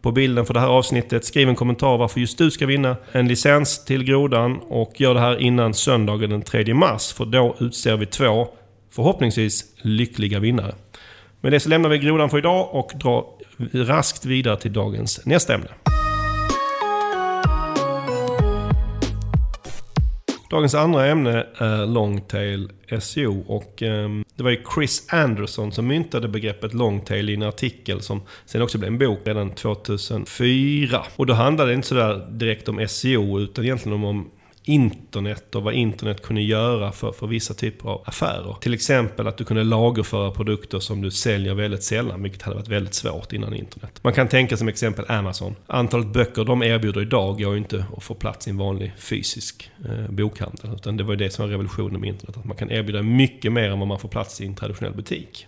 [0.06, 1.24] på bilden för det här avsnittet.
[1.24, 5.20] Skriv en kommentar varför just du ska vinna en licens till grodan och gör det
[5.20, 7.12] här innan söndagen den 3 mars.
[7.12, 8.48] För då utser vi två,
[8.90, 10.74] förhoppningsvis, lyckliga vinnare.
[11.40, 13.24] Med det så lämnar vi grodan för idag och drar
[13.72, 15.95] raskt vidare till dagens nästa ämne.
[20.50, 26.28] Dagens andra ämne är Longtail SEO och eh, det var ju Chris Anderson som myntade
[26.28, 31.02] begreppet Longtail i en artikel som sen också blev en bok redan 2004.
[31.16, 34.30] Och då handlade det inte sådär direkt om SEO utan egentligen om, om
[34.68, 38.56] internet och vad internet kunde göra för, för vissa typer av affärer.
[38.60, 42.68] Till exempel att du kunde lagerföra produkter som du säljer väldigt sällan, vilket hade varit
[42.68, 44.00] väldigt svårt innan internet.
[44.02, 45.54] Man kan tänka som exempel Amazon.
[45.66, 49.70] Antalet böcker de erbjuder idag går ju inte att få plats i en vanlig fysisk
[49.84, 50.74] eh, bokhandel.
[50.74, 52.36] Utan det var ju det som var revolutionen med internet.
[52.36, 55.46] Att man kan erbjuda mycket mer än vad man får plats i en traditionell butik.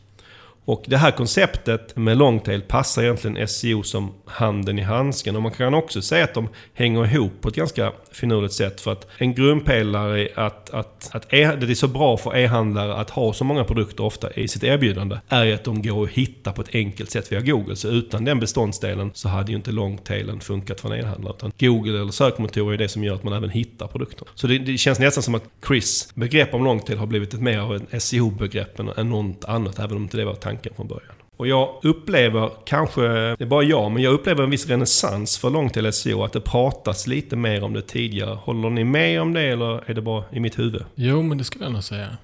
[0.68, 5.36] Och det här konceptet med longtail passar egentligen SEO som handen i handsken.
[5.36, 8.80] Och man kan också säga att de hänger ihop på ett ganska finurligt sätt.
[8.80, 12.94] För att en grundpelare är att, att, att e, det är så bra för e-handlare
[12.94, 15.16] att ha så många produkter ofta i sitt erbjudande.
[15.28, 17.76] Är ju att de går att hitta på ett enkelt sätt via Google.
[17.76, 21.34] Så utan den beståndsdelen så hade ju inte longtailen funkat för en e-handlare.
[21.36, 24.28] Utan Google eller sökmotorer är det som gör att man även hittar produkter.
[24.34, 27.58] Så det, det känns nästan som att Chris begrepp om longtail har blivit ett mer
[27.58, 29.78] av ett SEO-begrepp än, än något annat.
[29.78, 31.14] Även om inte det var tanken tanken från början.
[31.36, 35.50] Och jag upplever, kanske, det är bara jag, men jag upplever en viss renässans för
[35.50, 36.24] longtail SEO.
[36.24, 38.34] Att det pratas lite mer om det tidigare.
[38.34, 40.84] Håller ni med om det eller är det bara i mitt huvud?
[40.94, 42.16] Jo, men det skulle jag nog säga.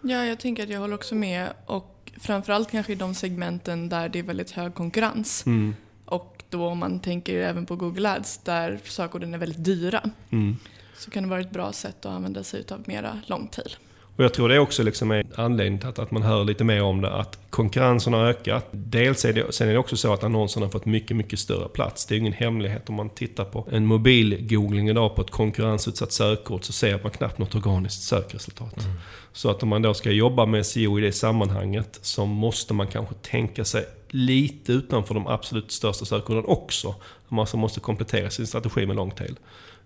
[0.00, 1.48] Ja, jag tänker att jag håller också med.
[1.66, 5.46] Och framförallt kanske i de segmenten där det är väldigt hög konkurrens.
[5.46, 5.74] Mm.
[6.04, 10.10] Och då om man tänker även på Google Ads där sökorden är väldigt dyra.
[10.30, 10.56] Mm.
[10.96, 13.76] Så kan det vara ett bra sätt att använda sig av mera longtail.
[14.16, 16.82] Och jag tror det också liksom är anledningen till att, att man hör lite mer
[16.82, 17.12] om det.
[17.12, 18.68] Att konkurrensen har ökat.
[18.70, 21.68] Dels är det, sen är det också så att annonserna har fått mycket, mycket större
[21.68, 22.06] plats.
[22.06, 26.64] Det är ingen hemlighet om man tittar på en mobilgoogling idag på ett konkurrensutsatt sökord
[26.64, 28.74] så ser man knappt något organiskt sökresultat.
[29.32, 32.86] Så att om man då ska jobba med SEO i det sammanhanget så måste man
[32.86, 36.94] kanske tänka sig lite utanför de absolut största sökorden också.
[37.28, 39.36] Man alltså måste komplettera sin strategi med longtail.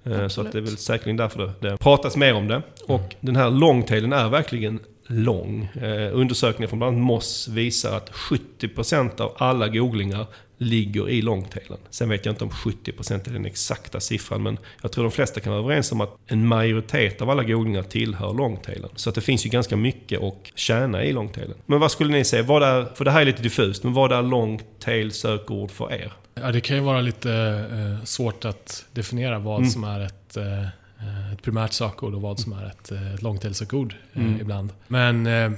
[0.07, 2.62] Eh, Så att det är väl säkerligen därför det, det pratas mer om det.
[2.87, 5.69] Och den här longtailen är verkligen lång.
[5.75, 10.27] Eh, undersökningar från bland annat Moss visar att 70% av alla googlingar
[10.59, 11.79] ligger i longtailen.
[11.90, 15.40] Sen vet jag inte om 70% är den exakta siffran, men jag tror de flesta
[15.40, 18.90] kan vara överens om att en majoritet av alla googlingar tillhör longtailen.
[18.95, 21.57] Så att det finns ju ganska mycket att tjäna i longtailen.
[21.66, 24.12] Men vad skulle ni säga, vad är, för det här är lite diffust, men vad
[24.12, 26.12] är longtail sökord för er?
[26.35, 27.33] Ja, det kan ju vara lite
[27.73, 29.71] eh, svårt att definiera vad Mm.
[29.71, 33.95] som är ett, eh, ett primärt sökord och vad som är ett, eh, ett longtail-sökord
[34.12, 34.40] eh, Mm.
[34.40, 34.71] ibland.
[34.88, 35.51] Men eh,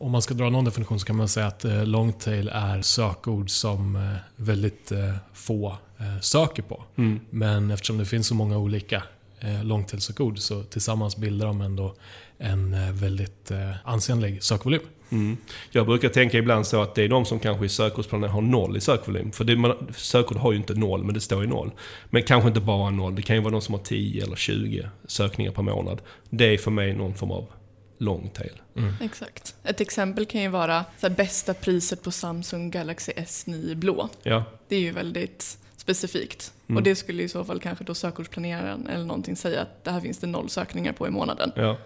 [0.00, 3.50] om man ska dra någon definition så kan man säga att eh, longtail är sökord
[3.50, 4.02] som eh,
[4.36, 5.76] väldigt eh, få
[6.20, 6.84] söker på.
[6.96, 7.20] Mm.
[7.30, 9.02] Men eftersom det finns så många olika
[9.62, 11.94] långtailsökord så tillsammans bildar de ändå
[12.38, 13.52] en väldigt
[13.84, 14.80] ansenlig sökvolym.
[15.10, 15.36] Mm.
[15.70, 18.76] Jag brukar tänka ibland så att det är de som kanske i sökordsplanen har noll
[18.76, 19.32] i sökvolym.
[19.32, 21.70] För det, man, sökord har ju inte noll, men det står ju noll.
[22.10, 23.14] Men kanske inte bara noll.
[23.14, 26.00] Det kan ju vara de som har 10 eller 20 sökningar per månad.
[26.30, 27.46] Det är för mig någon form av
[28.00, 28.60] long tail.
[29.00, 29.54] Exakt.
[29.64, 34.08] Ett exempel kan ju vara så här, bästa priset på Samsung Galaxy S9 blå.
[34.22, 36.52] Ja, Det är ju väldigt specifikt.
[36.68, 36.76] Mm.
[36.76, 40.00] Och det skulle i så fall kanske då sökordsplaneraren eller någonting säga att det här
[40.00, 41.52] finns det noll sökningar på i månaden.
[41.56, 41.76] ja.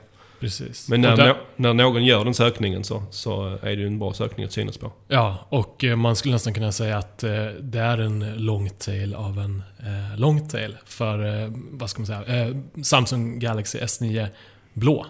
[0.40, 0.88] Precis.
[0.88, 4.12] Men när, där- när någon gör den sökningen så, så är det ju en bra
[4.12, 4.92] sökning att synas på.
[5.08, 9.14] Ja, och eh, man skulle nästan kunna säga att eh, det är en long tail
[9.14, 10.76] av en eh, long tail.
[10.84, 14.26] För, eh, vad ska man säga, Samsung Galaxy S9
[14.72, 15.06] blå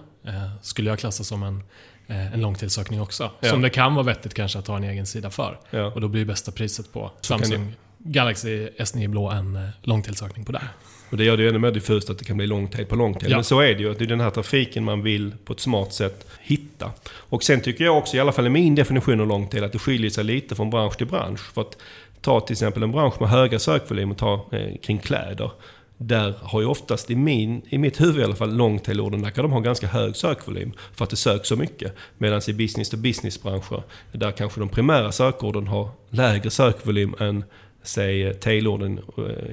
[0.62, 1.62] skulle jag klassa som en,
[2.06, 3.30] eh, en long tail-sökning också.
[3.40, 3.48] Ja.
[3.48, 5.58] Som det kan vara vettigt kanske att ha en egen sida för.
[5.70, 5.86] Ja.
[5.86, 10.52] Och då blir bästa priset på Samsung Galaxy S9 blå en eh, long tail-sökning på
[10.52, 10.62] det.
[11.10, 12.96] Och det gör det ju ännu mer diffust att det kan bli long tail på
[12.96, 13.30] long tail.
[13.30, 13.36] Ja.
[13.36, 13.94] Men så är det ju.
[13.94, 16.90] Det är den här trafiken man vill på ett smart sätt hitta.
[17.08, 19.72] Och sen tycker jag också, i alla fall i min definition av long tail, att
[19.72, 21.52] det skiljer sig lite från bransch till bransch.
[21.52, 21.76] För att
[22.20, 25.50] ta till exempel en bransch med höga sökvolymer, ta eh, kring kläder.
[25.98, 29.44] Där har ju oftast, i, min, i mitt huvud i alla fall, longtail-orden, där kan
[29.44, 30.72] de ha ganska hög sökvolym.
[30.94, 31.94] För att det söks så mycket.
[32.18, 37.44] Medan i business to business-branscher, där kanske de primära sökorden har lägre sökvolym än
[37.82, 39.00] säg tailorden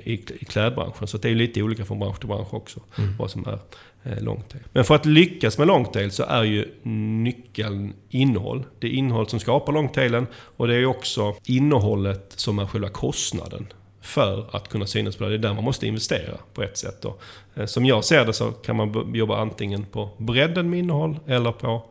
[0.03, 1.07] i, i klädbranschen.
[1.07, 2.79] Så det är ju lite olika från bransch till bransch också.
[3.19, 3.59] Vad som är
[4.03, 4.63] eh, longtail.
[4.71, 6.71] Men för att lyckas med longtail så är ju
[7.23, 8.63] nyckeln innehåll.
[8.79, 12.89] Det är innehåll som skapar longtailen och det är ju också innehållet som är själva
[12.89, 13.67] kostnaden
[14.01, 15.29] för att kunna synas på det.
[15.29, 17.01] Det är där man måste investera på ett sätt.
[17.01, 17.15] Då.
[17.55, 21.51] Eh, Som jag ser det så kan man jobba antingen på bredden med innehåll eller
[21.51, 21.85] på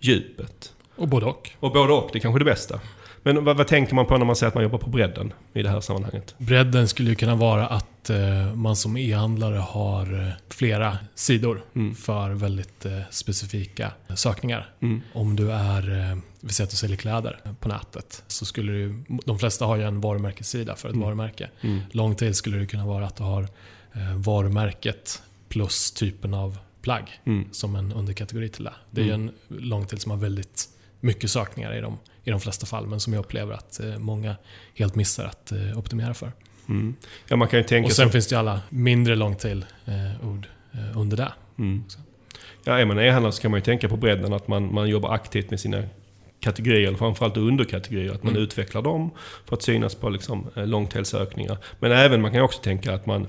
[0.00, 0.72] djupet.
[0.96, 1.50] Och både och.
[1.60, 2.80] Och både och, det är kanske det bästa.
[3.22, 5.62] Men vad, vad tänker man på när man säger att man jobbar på bredden i
[5.62, 6.34] det här sammanhanget?
[6.38, 11.94] Bredden skulle ju kunna vara att eh, man som e-handlare har eh, flera sidor Mm.
[11.94, 14.70] för väldigt eh, specifika sökningar.
[14.80, 15.00] Mm.
[15.12, 19.38] Om du är, vi säger att du säljer kläder på nätet, så skulle du, de
[19.38, 21.04] flesta har ju en varumärkessida för ett Mm.
[21.06, 21.50] varumärke.
[21.60, 21.80] Mm.
[21.90, 23.48] Longtail skulle det kunna vara att du har
[24.16, 27.48] varumärket plus typen av plagg Mm.
[27.52, 28.72] som en underkategori till det.
[28.90, 30.68] Det är ju en longtail som har väldigt
[31.00, 34.36] mycket sökningar i de, i de flesta fall, men som jag upplever att många
[34.74, 36.32] helt missar att optimera för.
[36.68, 36.94] Mm.
[37.28, 38.12] Ja, man kan ju tänka Och sen sig...
[38.12, 41.32] finns det ju alla mindre longtail-ord eh, under det.
[41.58, 41.84] Mm.
[42.64, 45.10] Ja, är man e-handlare så kan man ju tänka på bredden att man, man jobbar
[45.14, 45.82] aktivt med sina
[46.40, 48.12] kategorier, eller framförallt underkategorier.
[48.12, 48.42] Att man Mm.
[48.42, 49.10] utvecklar dem
[49.46, 51.58] för att synas på liksom, eh, longtail-sökningar.
[51.80, 53.26] Men även, man kan också tänka att man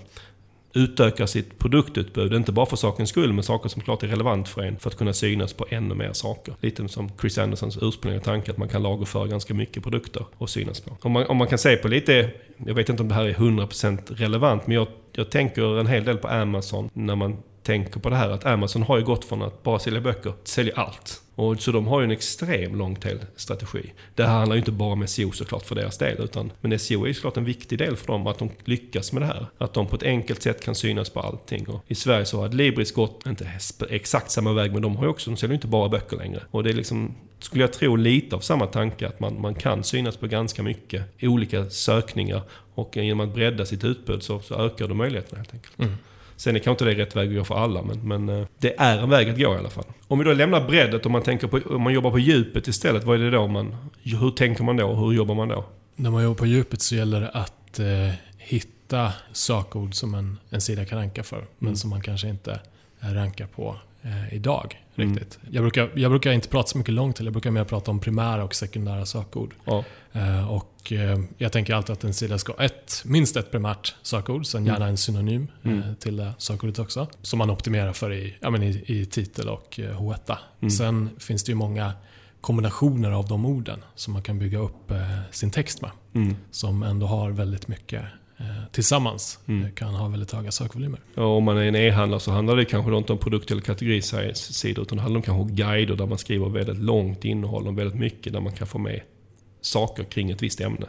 [0.73, 4.61] utökar sitt produktutbud, inte bara för sakens skull, men saker som klart är relevant för
[4.61, 6.53] en, för att kunna synas på ännu mer saker.
[6.61, 10.79] Lite som Chris Andersons ursprungliga tanke att man kan lagerföra ganska mycket produkter och synas
[10.79, 10.97] på.
[11.01, 12.29] Om man, om man kan se på lite,
[12.65, 16.05] jag vet inte om det här är 100% relevant, men jag, jag tänker en hel
[16.05, 19.41] del på Amazon när man tänker på det här att Amazon har ju gått från
[19.41, 21.21] att bara sälja böcker sälja allt.
[21.39, 23.91] Och så de har ju en extrem longtail-strategi.
[24.15, 27.03] Det här handlar ju inte bara om SEO såklart för deras del, utan, men SEO
[27.03, 29.45] är ju såklart en viktig del för dem, att de lyckas med det här.
[29.57, 31.67] Att de på ett enkelt sätt kan synas på allting.
[31.67, 33.51] Och I Sverige så har Adlibris gått, inte
[33.89, 36.43] exakt samma väg, men de har ju också, de säljer ju inte bara böcker längre.
[36.51, 39.83] Och det är liksom, skulle jag tro, lite av samma tanke, att man, man kan
[39.83, 42.41] synas på ganska mycket olika sökningar.
[42.75, 45.79] Och genom att bredda sitt utbud så, så ökar du möjligheterna helt enkelt.
[45.79, 45.93] Mm.
[46.39, 48.79] Sen är kanske inte det rätt väg att gå för alla, men, men eh, det
[48.79, 49.83] är en väg att gå i alla fall.
[50.07, 53.03] Om vi då lämnar breddet och man, tänker på, om man jobbar på djupet istället,
[53.03, 53.75] vad är det då man...
[54.03, 54.93] Hur tänker man då?
[54.93, 55.65] Hur jobbar man då?
[55.95, 60.61] När man jobbar på djupet så gäller det att eh, hitta sökord som en, en
[60.61, 61.75] sida kan ranka för, men Mm.
[61.75, 62.59] som man kanske inte
[63.01, 64.79] eh, rankar på eh, idag.
[65.01, 65.15] Mm.
[65.17, 65.39] Riktigt.
[65.51, 67.99] Jag, brukar, jag brukar inte prata så mycket långt till, jag brukar mer prata om
[67.99, 69.53] primära och sekundära sökord.
[69.65, 69.83] Ja.
[70.13, 73.95] Eh, och eh, jag tänker alltid att en sida ska ha ett, minst ett primärt
[74.01, 75.95] sökord, sen gärna en synonym eh, Mm.
[75.95, 77.07] till det sökordet också.
[77.21, 80.35] Som man optimerar för i, ja, men i, i titel och eh, H1.
[80.61, 80.71] Mm.
[80.71, 81.93] Sen finns det ju många
[82.41, 84.97] kombinationer av de orden som man kan bygga upp eh,
[85.31, 85.91] sin text med.
[86.13, 86.35] Mm.
[86.51, 88.03] Som ändå har väldigt mycket
[88.71, 89.39] tillsammans.
[89.47, 89.63] Mm.
[89.65, 90.99] eh, Kan ha väldigt höga sökvolymer.
[91.15, 94.81] Och om man är en e-handlare så handlar det kanske inte om produkt eller kategorisidor
[94.83, 98.33] utan det handlar om kanske guider där man skriver väldigt långt innehåll och väldigt mycket
[98.33, 99.01] där man kan få med
[99.61, 100.85] saker kring ett visst ämne.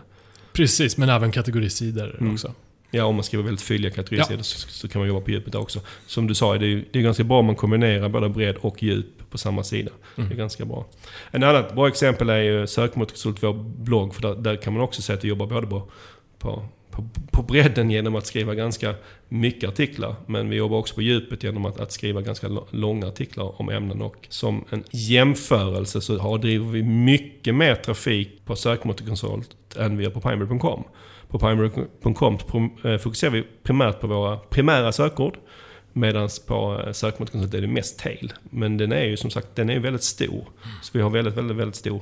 [0.53, 2.33] Precis, men även kategorisidor Mm.
[2.35, 2.55] också.
[2.93, 5.81] Ja, om man skriver väldigt fylliga kategorisidor så, så kan man jobba på djupet också.
[6.07, 8.83] Som du sa, det är, det är ganska bra om man kombinerar både bredd och
[8.83, 9.91] djup på samma sida.
[10.17, 10.39] Det är Mm.
[10.39, 10.87] ganska bra.
[11.31, 14.15] En annat bra exempel är ju Sökmotorkonsult, vår blogg.
[14.15, 15.91] För där, där kan man också säga att vi jobbar både på,
[16.39, 18.95] på, på, på bredden genom att skriva ganska
[19.29, 20.15] mycket artiklar.
[20.27, 24.03] Men vi jobbar också på djupet genom att, att skriva ganska långa artiklar om ämnen.
[24.03, 30.05] Och som en jämförelse så har, driver vi mycket mer trafik på Sökmotorkonsult än vi
[30.05, 30.85] gör på Pineberry.com.
[31.29, 35.37] På Pineberry.com eh, fokuserar vi primärt på våra primära sökord.
[35.93, 38.33] Medan på eh, sökmotorkonsult är det mest tail.
[38.43, 40.45] Men den är ju som sagt den är väldigt stor.
[40.83, 42.01] Så vi har väldigt, väldigt, väldigt stor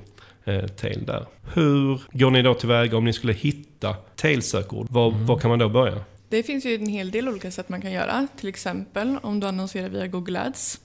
[0.49, 1.27] eh, tail där.
[1.55, 4.87] Hur går ni då tillväga om ni skulle hitta tail-sökord?
[4.91, 5.27] Var, Mm.
[5.27, 6.05] var kan man då börja?
[6.29, 8.27] Det finns ju en hel del olika sätt man kan göra.
[8.37, 10.81] Till exempel om du annonserar via Google Ads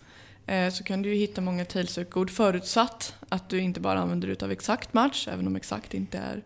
[0.48, 4.52] eh, så kan du ju hitta många tailsökord förutsatt att du inte bara använder utav
[4.52, 6.42] exakt match, även om exakt inte är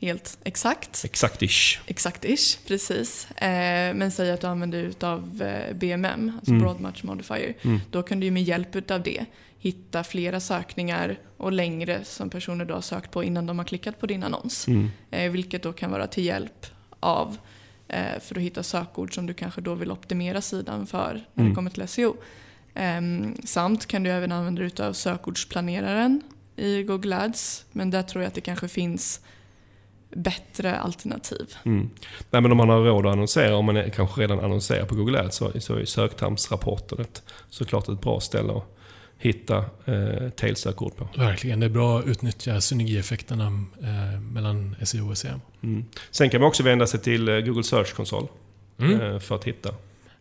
[0.00, 1.04] helt exakt.
[1.04, 1.78] Exakt-ish.
[1.86, 3.30] Exakt-ish, precis.
[3.30, 6.62] Eh, men säg att du använder utav eh, BMM, alltså Mm.
[6.62, 7.54] Broad Match Modifier.
[7.62, 7.80] Mm.
[7.90, 9.24] Då kan du med hjälp utav det
[9.58, 14.00] hitta flera sökningar och längre som personer då har sökt på innan de har klickat
[14.00, 14.68] på din annons.
[14.68, 14.90] Mm.
[15.10, 16.66] Eh, vilket då kan vara till hjälp
[17.00, 17.36] av
[17.88, 21.50] eh, för att hitta sökord som du kanske då vill optimera sidan för när Mm.
[21.50, 22.16] det kommer till SEO.
[22.74, 26.22] Ehm, samt kan du även använda dig utav sökordsplaneraren
[26.56, 27.64] i Google Ads.
[27.72, 29.20] Men där tror jag att det kanske finns
[30.10, 31.54] bättre alternativ.
[31.64, 31.90] Mm.
[32.30, 34.94] Nej, men om man har råd att annonsera, om man är, kanske redan annonserar på
[34.94, 38.76] Google Ads, så, så är söktermsrapporten ett, såklart ett bra ställe att
[39.18, 41.08] hitta eh, tail-sökord på.
[41.16, 43.46] Verkligen, det är bra att utnyttja synergieffekterna
[43.82, 45.40] eh, mellan SEO och SEM.
[45.62, 45.84] Mm.
[46.10, 48.26] Sen kan man också vända sig till eh, Google Search Console
[48.78, 49.00] Mm.
[49.00, 49.68] eh, för att hitta.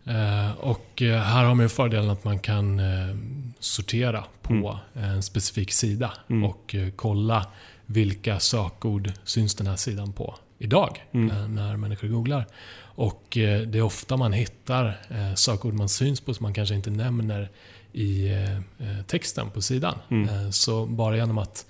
[0.05, 3.15] Eh, och eh, här har man ju fördelen att man kan eh,
[3.59, 6.43] sortera på en specifik sida Mm.
[6.43, 7.45] och eh, kolla
[7.91, 11.31] vilka sökord syns den här sidan på idag Mm.
[11.37, 12.45] eh, när människor googlar.
[12.81, 16.75] Och eh, det är ofta man hittar eh, sökord man syns på som man kanske
[16.75, 17.49] inte nämner
[17.93, 19.95] i eh, eh, texten på sidan.
[20.11, 20.29] Mm.
[20.29, 21.65] Eh, Så bara genom att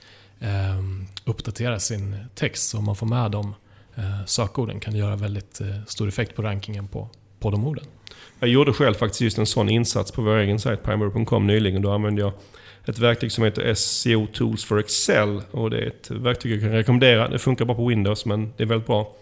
[1.26, 3.56] uppdatera sin text så man får med de
[4.26, 7.86] sökorden kan det göra väldigt stor effekt på rankingen på, på de orden.
[8.40, 11.82] Jag gjorde själv faktiskt just en sån insats på vår egen sajt primary.com nyligen.
[11.82, 12.34] Då använde jag
[12.90, 15.42] ett verktyg som heter SEO Tools for Excel.
[15.52, 17.28] Och det är ett verktyg jag kan rekommendera.
[17.28, 19.16] Det funkar bara på Windows men det är väldigt bra.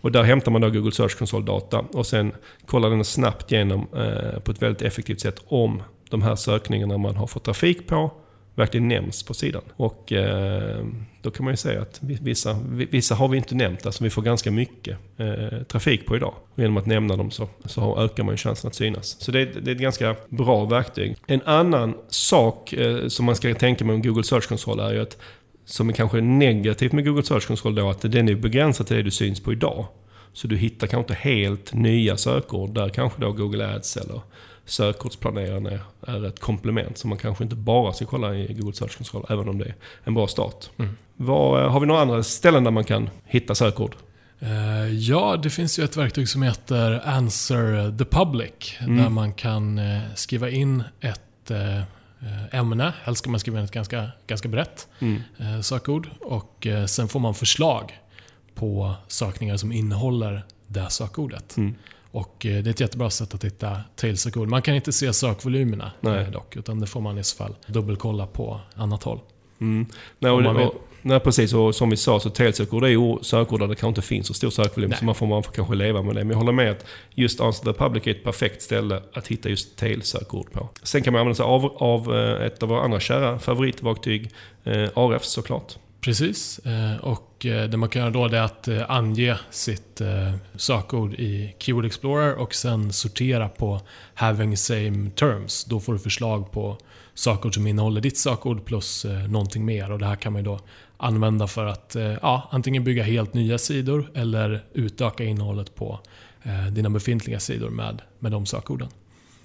[0.00, 2.32] Och där hämtar man då Google Search Console-data och sen
[2.66, 7.16] kollar den snabbt igenom eh, på ett väldigt effektivt sätt om de här sökningarna man
[7.16, 8.10] har fått trafik på
[8.54, 9.62] verkligen nämns på sidan.
[9.76, 10.84] Och eh,
[11.22, 12.56] då kan man ju säga att vissa,
[12.90, 16.34] vissa har vi inte nämnt, alltså vi får ganska mycket eh, trafik på idag.
[16.54, 19.16] Och genom att nämna dem så, så ökar man ju chansen att synas.
[19.20, 21.16] Så det, är- det är ett ganska bra verktyg.
[21.26, 25.18] En annan sak eh, som man ska tänka med Google Search Console är ju att
[25.66, 29.02] som är kanske negativt med Google Search Console då, att den är begränsad till det
[29.02, 29.86] du syns på idag.
[30.32, 34.20] Så du hittar kanske inte helt nya sökord där kanske då Google Ads eller
[34.64, 38.96] sökordsplaneraren är, är ett komplement som man kanske inte bara ska kolla i Google Search
[38.96, 39.74] Console, även om det är
[40.04, 40.70] en bra start.
[40.78, 40.96] Mm.
[41.16, 43.96] Vad, har vi några andra ställen där man kan hitta sökord?
[44.40, 48.76] Eh, Ja, det finns ju ett verktyg som heter Answer the Public.
[48.80, 48.96] Mm.
[48.96, 51.84] Där man kan eh, skriva in ett eh, eh,
[52.52, 52.92] ämne.
[53.02, 55.22] Helst ska man skriva in ett ganska, ganska brett Mm.
[55.38, 56.08] eh, sökord.
[56.20, 57.98] Och eh, sen får man förslag
[58.54, 61.56] på sökningar som innehåller det sökordet.
[61.56, 61.74] Mm.
[62.14, 64.48] Och eh, det är ett jättebra sätt att hitta tail-sökord.
[64.48, 66.22] Man kan inte se sökvolymerna Nej.
[66.22, 69.20] eh, dock, utan det får man i så fall dubbelkolla på annat håll.
[69.60, 69.86] Mm.
[70.18, 71.54] Nej, och, och, nej, precis.
[71.54, 74.50] Och som vi sa, så tailsökord är sökord där det kanske inte finns så stor
[74.50, 74.90] sökvolym.
[74.90, 74.98] Nej.
[74.98, 76.24] Så man får, man får kanske leva med det.
[76.24, 79.48] Men jag håller med att just Answer the Public är ett perfekt ställe att hitta
[79.48, 80.68] just tail-sökord på.
[80.82, 84.30] Sen kan man använda sig av, av eh, ett av våra andra kära favoritverktyg,
[84.64, 85.76] eh, RF såklart.
[86.04, 86.58] Precis.
[86.58, 90.02] Eh, och eh, det man kan göra då är att eh, ange sitt
[90.56, 93.80] sökord i Keyword Explorer och sen sortera på
[94.14, 95.64] having same terms.
[95.64, 96.78] Då får du förslag på
[97.14, 99.92] sökord som innehåller ditt sökord plus någonting mer.
[99.92, 100.60] Och det här kan man ju då
[100.96, 106.00] använda för att ja, antingen bygga helt nya sidor eller utöka innehållet på
[106.72, 108.88] dina befintliga sidor med, med de sökorden.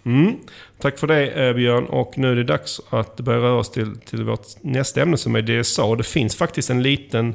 [0.04, 0.36] Mm.
[0.80, 1.86] Tack för det eh, Björn.
[1.86, 5.36] Och nu är det dags att börja röra oss till, till vårt nästa ämne som
[5.36, 5.84] är DSA.
[5.84, 7.34] Och det finns faktiskt en liten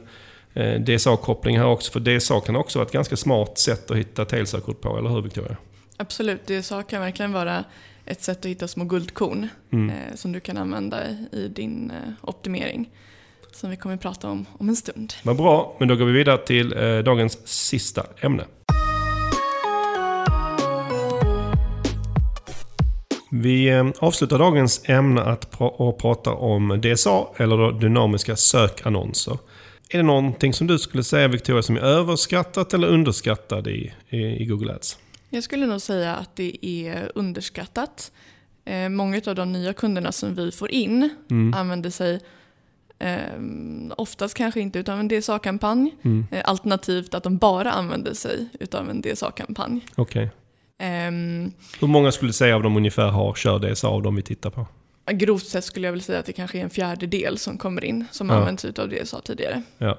[0.55, 1.93] eh, DSA-koppling här också.
[1.93, 5.23] För DSA kan också vara ett ganska smart sätt att hitta tailsökord på, eller hur
[5.23, 5.57] Victoria?
[5.97, 7.65] Absolut, DSA kan verkligen vara
[8.07, 9.91] ett sätt att hitta små guldkorn Mm.
[9.91, 12.91] eh, som du kan använda i, i din eh, optimering.
[13.53, 15.15] Som vi kommer att prata om om en stund.
[15.23, 18.45] Vad bra, men då går vi vidare till eh, dagens sista ämne.
[23.43, 29.39] Vi eh, avslutar dagens ämne att pra- prata om DSA, eller då dynamiska sökannonser.
[29.89, 34.19] Är det någonting som du skulle säga Victoria som är överskattat eller underskattat i, i,
[34.19, 34.99] i Google Ads?
[35.31, 38.13] Jag skulle nog säga att det är underskattat.
[38.65, 41.55] Eh, många av de nya kunderna som vi får in Mm.
[41.55, 42.21] använder sig
[42.99, 43.19] eh,
[43.97, 45.95] oftast kanske inte utav en DSA-kampanj.
[46.03, 46.27] Mm.
[46.31, 49.81] Eh, alternativt att de bara använder sig utav en DSA-kampanj.
[49.95, 50.31] Okej.
[50.79, 54.23] Ehm, Hur många skulle du säga av dem ungefär har kör DSA av de vi
[54.23, 54.67] tittar på?
[55.13, 58.05] grovt sett skulle jag väl säga att det kanske är en fjärdedel som kommer in
[58.11, 58.35] som Ja.
[58.35, 59.63] använt sig utav DSA tidigare.
[59.79, 59.99] Ja.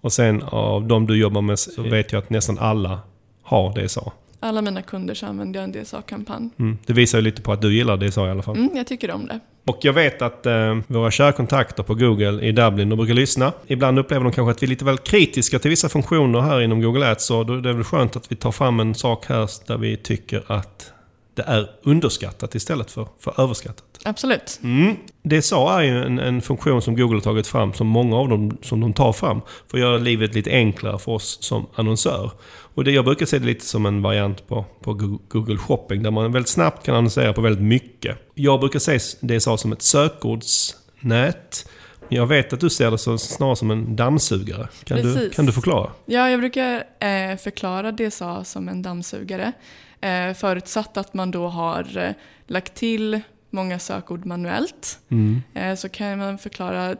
[0.00, 3.00] Och sen av de du jobbar med så vet jag att nästan alla
[3.42, 4.12] har DSA.
[4.40, 6.50] Alla mina kunder så använder jag en DSA-kampanj.
[6.58, 6.78] Mm.
[6.86, 8.56] Det visar ju lite på att du gillar DSA i alla fall.
[8.56, 9.40] Mm, jag tycker om det.
[9.68, 13.52] Och jag vet att eh, våra kära kontakter på Google i Dublin, de brukar lyssna.
[13.66, 16.82] Ibland upplever de kanske att vi är lite väl kritiska till vissa funktioner här inom
[16.82, 17.24] Google Ads.
[17.24, 19.96] Så då är det väl skönt att vi tar fram en sak här där vi
[19.96, 20.92] tycker att
[21.34, 23.84] det är underskattat istället för, för överskattat.
[24.04, 24.60] Absolut.
[24.62, 24.96] Mm.
[25.22, 28.58] DSA är ju en, en funktion som Google har tagit fram, som många av dem
[28.62, 29.40] som de tar fram,
[29.70, 32.30] för att göra livet lite enklare för oss som annonsör.
[32.78, 34.94] Och det, jag brukar se det lite som en variant på, på
[35.28, 38.18] Google Shopping, där man väldigt snabbt kan annonsera på väldigt mycket.
[38.34, 41.68] Jag brukar se DSA som ett sökordsnät.
[42.08, 44.68] Jag vet att du ser det så, snarare som en dammsugare.
[44.84, 45.90] Kan, du, kan du förklara?
[46.06, 49.52] Ja, jag brukar eh, förklara DSA som en dammsugare.
[50.00, 52.10] Eh, förutsatt att man då har eh,
[52.46, 53.20] lagt till
[53.50, 54.98] många sökord manuellt.
[55.08, 55.42] Mm.
[55.54, 56.96] Eh, så kan man förklara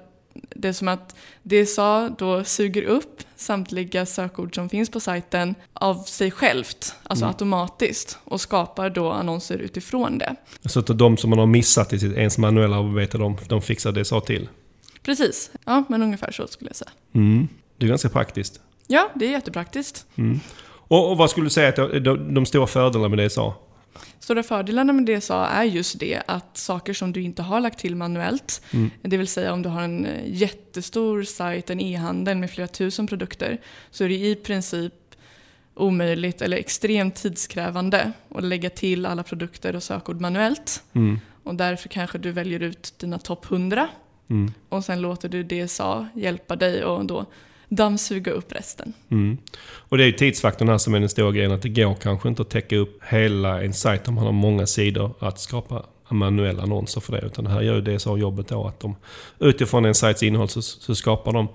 [0.51, 6.31] det som att DSA då suger upp samtliga sökord som finns på sajten av sig
[6.31, 7.33] självt, alltså mm.
[7.33, 10.37] automatiskt, och skapar då annonser utifrån det.
[10.65, 13.93] Så att de som man har missat i sitt ens manuella arbete, de, de fixar
[13.93, 14.49] DSA till?
[15.03, 16.91] Precis, ja men ungefär så skulle jag säga.
[17.13, 17.49] Mm.
[17.77, 18.61] Det är ganska praktiskt.
[18.87, 20.07] Ja, det är jättepraktiskt.
[20.17, 20.41] Mm.
[20.89, 23.55] Och, och, vad skulle du säga är de, de stora fördelarna med DSA?
[24.21, 27.97] Stora fördelarna med DSA är just det att saker som du inte har lagt till
[27.97, 28.91] manuellt, mm.
[29.03, 33.07] det vill säga om du har en eh, jättestor sajt, en e-handel med flera tusen
[33.07, 34.95] produkter, så är det i princip
[35.75, 40.83] omöjligt eller extremt tidskrävande att lägga till alla produkter och sökord manuellt.
[40.93, 41.21] Mm.
[41.43, 43.89] Och därför kanske du väljer ut dina topp 100
[44.29, 44.53] mm.
[44.69, 47.27] och sen låter du DSA hjälpa dig och då
[47.69, 48.93] dammsuga upp resten.
[49.11, 49.39] Mm.
[49.61, 51.53] Och det är ju tidsfaktorn här som är den stora grejen.
[51.53, 54.67] Att det går kanske inte att täcka upp hela en sajt om man har många
[54.67, 57.27] sidor att skapa manuella annonser för det.
[57.27, 58.97] Utan det här gör ju DSA jobbet då att de
[59.39, 61.49] utifrån en sajts innehåll så, så skapar de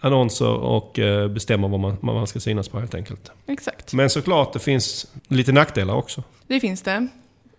[0.00, 3.30] annonser och eh, bestämmer vad man, vad man ska synas på helt enkelt.
[3.46, 3.92] Exakt.
[3.94, 6.22] Men såklart, det finns lite nackdelar också.
[6.46, 7.08] Det finns det.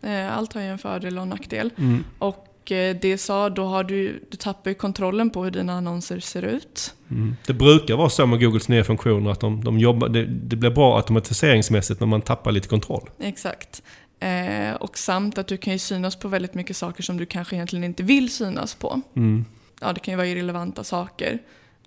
[0.02, 1.70] Eh, allt har ju en fördel och en nackdel.
[1.78, 2.04] Mm.
[2.20, 6.20] Och och eh, det sa, då har du, du tappar kontrollen på hur dina annonser
[6.20, 6.94] ser ut.
[7.12, 7.36] Mm.
[7.48, 10.70] Det brukar vara så med Googles nya funktioner att de, de jobbar, det, det, blir
[10.70, 13.10] bra automatiseringsmässigt när man tappar lite kontroll.
[13.20, 13.84] Exakt.
[14.20, 17.56] Eh, och samt att du kan ju synas på väldigt mycket saker som du kanske
[17.56, 19.02] egentligen inte vill synas på.
[19.16, 19.46] Mm.
[19.82, 21.40] Ja, det kan ju vara irrelevanta saker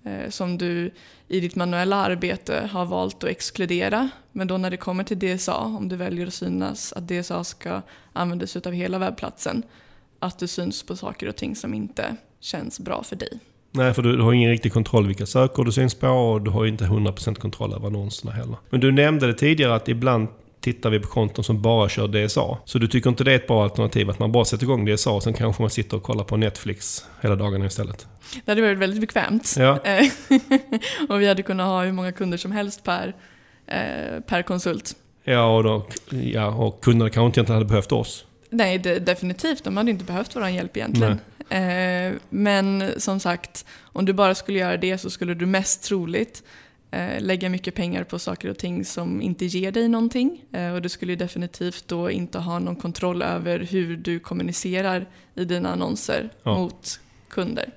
[0.03, 0.91] eh, som du
[1.27, 4.09] i ditt manuella arbete har valt att exkludera.
[4.31, 7.81] Men då när det kommer till DSA, om du väljer att synas att DSA ska
[8.13, 9.63] användas av hela webbplatsen,
[10.19, 13.39] att du syns på saker och ting som inte känns bra för dig.
[13.71, 16.65] Nej, för du, har ingen riktig kontroll vilka sökord du syns på och du har
[16.65, 18.55] inte 100% kontroll över annonserna heller.
[18.69, 20.27] Men du nämnde det tidigare att ibland
[20.61, 22.57] tittar vi på konton som bara kör DSA.
[22.65, 25.11] Så du tycker inte det är ett bra alternativ att man bara sätter igång DSA
[25.11, 28.07] och sen kanske man sitter och kollar på Netflix hela dagarna istället?
[28.45, 29.55] Det hade varit väldigt bekvämt.
[29.59, 29.79] Ja.
[31.09, 33.15] och vi hade kunnat ha hur många kunder som helst per,
[33.67, 34.95] eh, per konsult.
[35.23, 38.25] Ja och, då, ja, och kunderna kanske inte egentligen hade behövt oss.
[38.49, 39.63] Nej, det, definitivt.
[39.63, 41.19] De hade inte behövt vår hjälp egentligen.
[41.49, 46.43] Eh, men som sagt, om du bara skulle göra det så skulle du mest troligt
[46.91, 50.45] eh, lägga mycket pengar på saker och ting som inte ger dig någonting.
[50.51, 55.45] Eh, och du skulle definitivt då inte ha någon kontroll över hur du kommunicerar i
[55.45, 56.57] dina annonser ja.
[56.57, 57.71] mot kunder.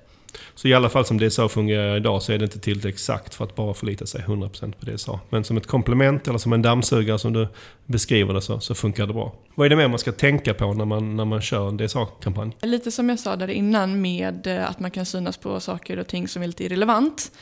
[0.55, 3.45] Så i alla fall som DSA fungerar idag så är det inte tillräckligt exakt för
[3.45, 5.21] att bara förlita sig 100% på DSA.
[5.31, 7.49] Men som ett komplement eller som en dammsugare som du
[7.87, 9.35] beskriver det så, så funkar det bra.
[9.55, 12.57] Vad är det mer man ska tänka på när man, när man kör en DSA-kampanj?
[12.63, 16.07] Lite som jag sa där innan med eh, att man kan synas på saker och
[16.07, 17.33] ting som är lite irrelevant.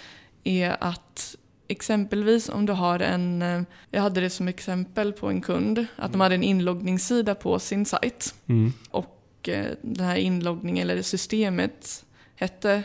[0.45, 1.37] Är att
[1.69, 6.13] exempelvis om du har en, eh, jag hade det som exempel på en kund, att
[6.13, 8.35] de hade en inloggningssida på sin sajt.
[8.47, 8.73] Mm.
[8.91, 12.05] Och eh, den här inloggningen, eller systemet,
[12.41, 12.83] hette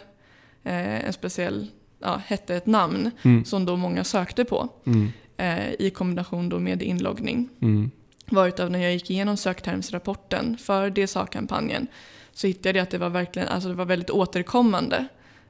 [0.63, 1.67] eh, en speciell,
[1.99, 3.45] ja, hette ett namn mm.
[3.45, 4.69] som då många sökte på.
[4.85, 5.11] Mm.
[5.37, 7.49] Eh, I kombination då med inloggning.
[7.61, 7.91] Mm.
[8.25, 11.87] Varutav när jag gick igenom söktermsrapporten för DSA-kampanjen
[12.33, 15.07] så hittade jag att det var, verkligen, alltså det var väldigt återkommande.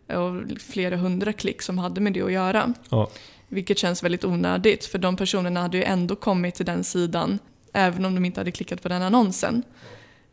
[0.07, 2.73] Och flera hundra klick som hade med det att göra.
[2.89, 3.09] Ja.
[3.47, 7.39] Vilket känns väldigt onödigt för de personerna hade ju ändå kommit till den sidan
[7.73, 9.63] även om de inte hade klickat på den annonsen.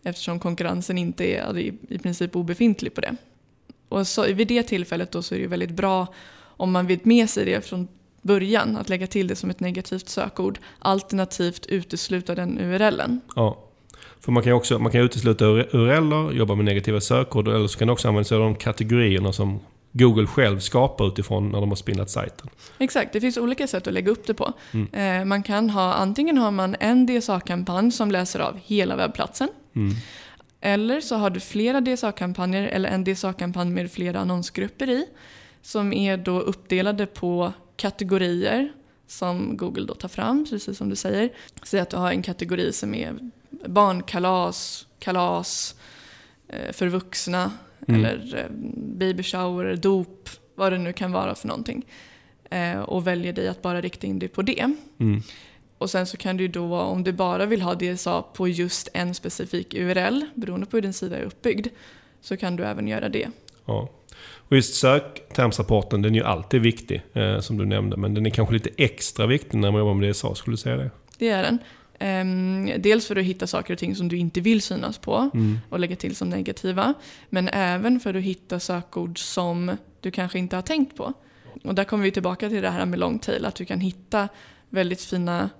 [0.03, 3.16] Eftersom konkurrensen inte är i princip obefintlig på det.
[3.93, 6.07] Och så, vid det tillfället då så är det ju väldigt bra
[6.57, 7.88] om man vet med sig det från
[8.22, 13.20] början, att lägga till det som ett negativt sökord, alternativt utesluta den URLen.
[13.36, 13.59] Ja.
[14.20, 17.78] För man kan ju också man kan utesluta URLer, jobba med negativa sökord, eller så
[17.78, 19.61] kan man också använda sig av de kategorierna som
[19.93, 22.49] Google själv skapar utifrån när de har spinnat sajten.
[22.78, 24.53] Exakt, det finns olika sätt att lägga upp det på.
[24.72, 25.20] Mm.
[25.20, 29.49] Eh, man kan ha, antingen har man en DSA-kampanj som läser av hela webbplatsen.
[29.74, 29.95] Mm.
[30.65, 35.07] Eller så har du flera DSA-kampanjer eller en DSA-kampanj med flera annonsgrupper i
[35.63, 38.73] som är då uppdelade på kategorier
[39.07, 41.31] som Google då tar fram, precis som du säger.
[41.63, 43.15] Säg att du har en kategori som är
[43.67, 45.75] barnkalas, kalas
[46.49, 47.53] eh, för vuxna
[47.89, 48.05] Mm.
[48.05, 48.47] eller eh,
[48.99, 51.87] baby shower, dop, vad det nu kan vara för någonting.
[52.51, 54.71] Eh, Och väljer dig att bara rikta in dig på det.
[54.99, 55.23] Mm.
[55.83, 59.14] Och sen så kan du då, om du bara vill ha DSA på just en
[59.14, 61.66] specifik URL, beroende på hur din sida är uppbyggd,
[62.20, 63.28] så kan du även göra det.
[63.66, 63.89] Ja.
[64.49, 67.97] Och just söktermsrapporten, den är ju alltid viktig, eh, som du nämnde.
[67.97, 70.76] Men den är kanske lite extra viktig när man jobbar med DSA, skulle du säga
[70.76, 70.91] det?
[71.18, 71.59] Det är den.
[71.99, 75.59] Ehm, dels för att hitta saker och ting som du inte vill synas på Mm.
[75.68, 76.95] och lägga till som negativa.
[77.28, 81.12] Men även för att hitta sökord som du kanske inte har tänkt på.
[81.64, 84.28] Och där kommer vi tillbaka till det här med long tail, att du kan hitta
[84.68, 85.51] väldigt fina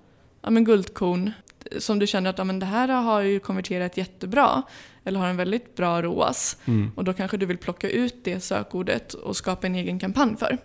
[0.43, 1.33] ja, men guldkorn
[1.79, 4.63] som du känner att ja, men det här har ju konverterat jättebra
[5.05, 6.57] eller har en väldigt bra ROAS.
[6.65, 6.91] Mm.
[6.95, 10.59] Och då kanske du vill plocka ut det sökordet och skapa en egen kampanj för.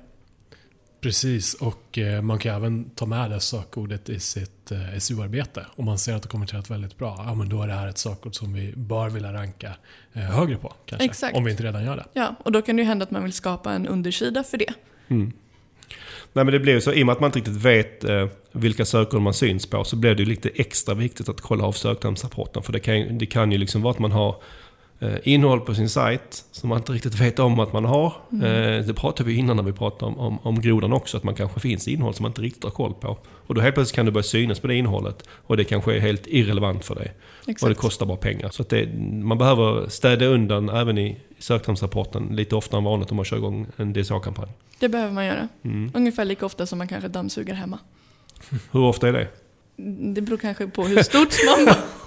[1.02, 5.66] Precis, och eh, man kan även ta med det sökordet i sitt eh, SEO-arbete.
[5.76, 7.98] Om man ser att det konverterat väldigt bra, ja men då är det här ett
[7.98, 9.74] sökord som vi bör vilja ranka
[10.14, 10.74] eh, högre på.
[10.86, 11.38] Kanske, Exakt.
[11.38, 12.06] Om vi inte redan gör det.
[12.14, 14.74] Ja, och då kan det ju hända att man vill skapa en undersida för det.
[15.08, 15.32] Mm.
[16.34, 18.28] Nej men det blir ju så, i och med att man inte riktigt vet eh,
[18.52, 21.72] vilka sökord man syns på så blir det ju lite extra viktigt att kolla av
[21.72, 22.64] söktermsrapporten.
[22.64, 24.36] För det kan, ju- det kan ju liksom vara att man har
[25.24, 28.14] innehåll på sin sajt som man inte riktigt vet om att man har.
[28.32, 31.36] Eh, det pratade vi innan när vi pratade om, om, om grodan också, att man
[31.36, 33.18] kanske finns innehåll som man inte riktigt har koll på.
[33.48, 36.00] Och då helt plötsligt kan det börja synas på det innehållet och det kanske är
[36.00, 37.14] helt irrelevant för dig.
[37.40, 37.78] Och det Exakt.
[37.78, 38.50] kostar bara pengar.
[38.50, 38.90] Så det,
[39.24, 43.68] man behöver städa undan även i söktermsrapporten lite oftare än vanligt om man kör igång
[43.78, 44.50] en DSA-kampanj.
[44.80, 45.48] Det behöver man göra.
[45.64, 45.92] Mm.
[45.94, 47.80] Ungefär lika ofta som man kanske dammsuger hemma.
[48.72, 49.28] Hur ofta är det?
[50.14, 51.76] Det beror kanske på hur stort man.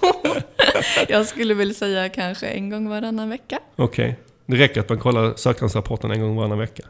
[1.09, 3.59] Jag skulle väl säga kanske en gång varannan vecka.
[3.75, 4.19] Okej.
[4.45, 6.83] Det räcker att man kollar söktermsrapporten en gång varannan vecka.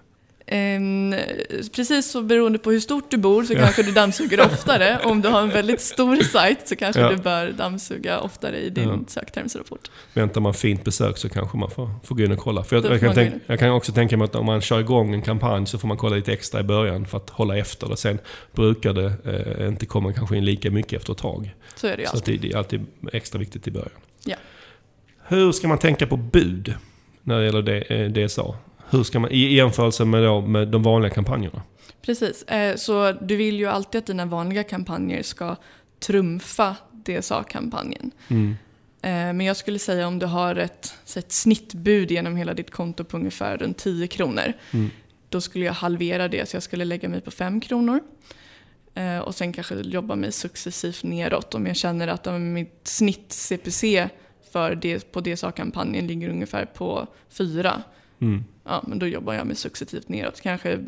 [0.47, 1.15] Ehm,
[1.75, 4.99] precis så beroende på hur stort du bor så kanske du dammsuger oftare.
[5.03, 7.09] Om du har en väldigt stor sajt så kanske Ja.
[7.09, 8.99] du bör dammsuga oftare i din Ja.
[9.07, 9.91] söktermsrapport.
[10.13, 12.63] Väntar man fint besök så kanske man får, får gå in och kolla.
[12.63, 13.39] För jag, jag, kan man gå tänk, in.
[13.45, 15.97] jag kan också tänka mig att om man kör igång en kampanj så får man
[15.97, 17.97] kolla lite extra i början för att hålla efter det.
[17.97, 18.19] Sen
[18.51, 19.13] brukar det
[19.59, 21.55] eh, inte komma kanske in lika mycket efter ett tag.
[21.75, 22.41] Så är det ju Så alltid.
[22.41, 23.91] det, är alltid extra viktigt i början.
[24.25, 24.35] Ja.
[25.27, 26.73] Hur ska man tänka på bud
[27.23, 28.55] när det gäller det, eh, DSA?
[28.89, 31.61] Hur ska man, I jämförelse med, då, med de vanliga kampanjerna?
[32.01, 35.55] Precis, eh, så du vill ju alltid att dina vanliga kampanjer ska
[35.99, 38.11] trumfa DSA-kampanjen.
[38.27, 38.55] Mm.
[39.01, 43.03] Eh, Men jag skulle säga om du har ett, ett snittbud genom hela ditt konto
[43.03, 44.53] på ungefär runt 10 kronor.
[44.71, 44.89] Mm.
[45.29, 47.99] Då skulle jag halvera det så jag skulle lägga mig på 5 kronor.
[48.95, 54.09] Eh, Och sen kanske jobba mig successivt neråt om jag känner att mitt snitt CPC
[54.51, 57.83] för det, på DSA-kampanjen ligger ungefär på 4.
[58.19, 58.43] Mm.
[58.63, 60.41] Ja, men då jobbar jag mig successivt neråt.
[60.41, 60.79] Kanske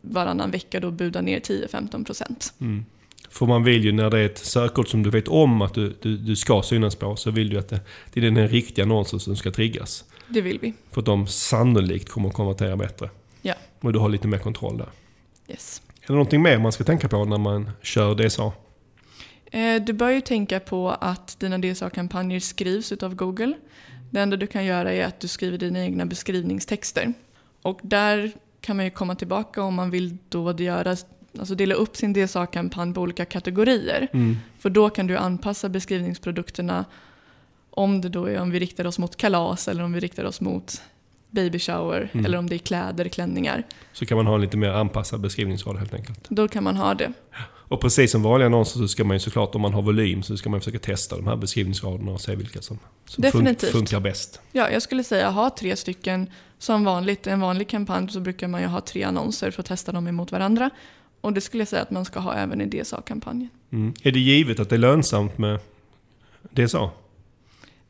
[0.00, 2.54] varannan vecka då buda ner 10-15 procent.
[2.60, 2.84] Mm.
[3.30, 5.96] För man vill ju när det är ett sökord som du vet om att du,
[6.02, 7.80] du, du ska synas på så vill du att det,
[8.12, 10.04] det är den riktiga annonsen som ska triggas.
[10.28, 10.72] Det vill vi.
[10.90, 13.10] För att de sannolikt kommer att konvertera bättre.
[13.42, 13.54] Ja.
[13.80, 14.88] Och du har lite mer kontroll där.
[15.48, 15.82] Yes.
[16.06, 18.52] Är det någonting mer man ska tänka på när man kör DSA?
[19.52, 23.54] Eh, Du bör ju tänka på att dina DSA-kampanjer skrivs utav Google.
[24.10, 27.12] Det enda du kan göra är att du skriver dina egna beskrivningstexter.
[27.62, 30.96] Och där kan man ju komma tillbaka om man vill då göra,
[31.38, 34.08] alltså dela upp sin DSA-kampanj på olika kategorier.
[34.12, 34.36] Mm.
[34.58, 36.84] För då kan du anpassa beskrivningsprodukterna
[37.70, 40.40] om det då är om vi riktar oss mot kalas eller om vi riktar oss
[40.40, 40.82] mot
[41.36, 42.26] baby shower Mm.
[42.26, 43.62] eller om det är kläder, klänningar.
[43.92, 46.26] Så kan man ha en lite mer anpassad beskrivningsrad helt enkelt.
[46.28, 47.12] Då kan man ha det.
[47.68, 50.36] Och precis som vanliga annonser så ska man ju såklart, om man har volym, så
[50.36, 53.70] ska man försöka testa de här beskrivningsraderna och se vilka som, som Definitivt.
[53.72, 54.40] funkar bäst.
[54.52, 56.30] Ja, jag skulle säga ha tre stycken.
[56.58, 59.66] Som vanligt, i en vanlig kampanj så brukar man ju ha tre annonser för att
[59.66, 60.70] testa dem emot varandra.
[61.20, 63.48] Och det skulle jag säga att man ska ha även i DSA-kampanjen.
[63.72, 63.94] Mm.
[64.02, 65.58] Är det givet att det är lönsamt med
[66.50, 66.90] DSA?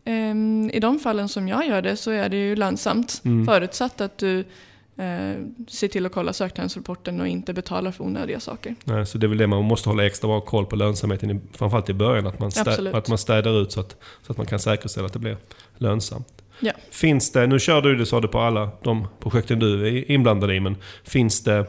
[0.06, 3.22] Ehm, I de fallen som jag gör det så är det ju lönsamt.
[3.24, 3.46] Mm.
[3.46, 4.38] Förutsatt att du
[4.96, 5.34] eh,
[5.68, 8.74] ser till att kolla söktermsrapporten och inte betalar för onödiga saker.
[8.84, 11.40] Nej, så det är väl det man måste hålla extra bra koll på lönsamheten, i,
[11.52, 12.26] framförallt i början.
[12.26, 12.94] Att man, stä, Absolut.
[12.94, 15.36] att man städar ut så att, så att man kan säkerställa att det blir
[15.78, 16.42] lönsamt.
[16.60, 16.72] Ja.
[16.90, 20.50] Finns det, nu kör du det sa du på alla de projekten du är inblandad
[20.50, 21.66] i, men finns det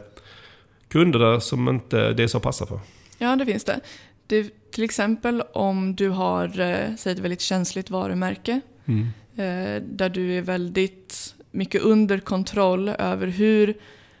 [0.88, 2.80] kunder där som inte DSA passar för?
[3.18, 3.80] Ja, det finns det.
[4.28, 9.06] Det till exempel om du har eh, säg ett väldigt känsligt varumärke Mm.
[9.36, 13.74] eh, där du är väldigt mycket under kontroll över hur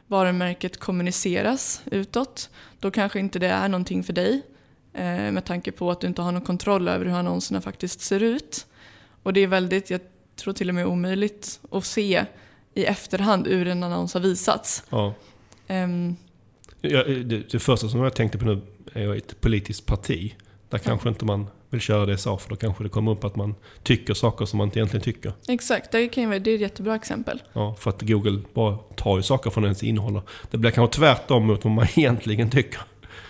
[0.06, 2.50] varumärket kommuniceras utåt.
[2.80, 4.42] Då kanske inte det är någonting för dig
[4.92, 5.02] eh,
[5.32, 8.66] med tanke på att du inte har någon kontroll över hur annonserna faktiskt ser ut.
[9.22, 10.00] Och det är väldigt, jag
[10.36, 12.24] tror till och med omöjligt att se
[12.74, 14.84] i efterhand hur en annons har visats.
[14.90, 15.14] Ja.
[15.68, 16.16] Ehm,
[16.80, 18.60] Ja, det, det första som jag tänkte på nu
[18.92, 20.34] är ett politiskt parti.
[20.70, 23.36] Där kanske inte man vill köra det sa för då kanske det kommer upp att
[23.36, 25.32] man tycker saker som man inte egentligen tycker.
[25.48, 27.42] Exakt, det, kan ju vara, det är ett jättebra exempel.
[27.52, 30.20] Ja, för att Google bara tar ju saker från ens innehåll.
[30.50, 32.80] Det blir kanske tvärtom mot vad man egentligen tycker.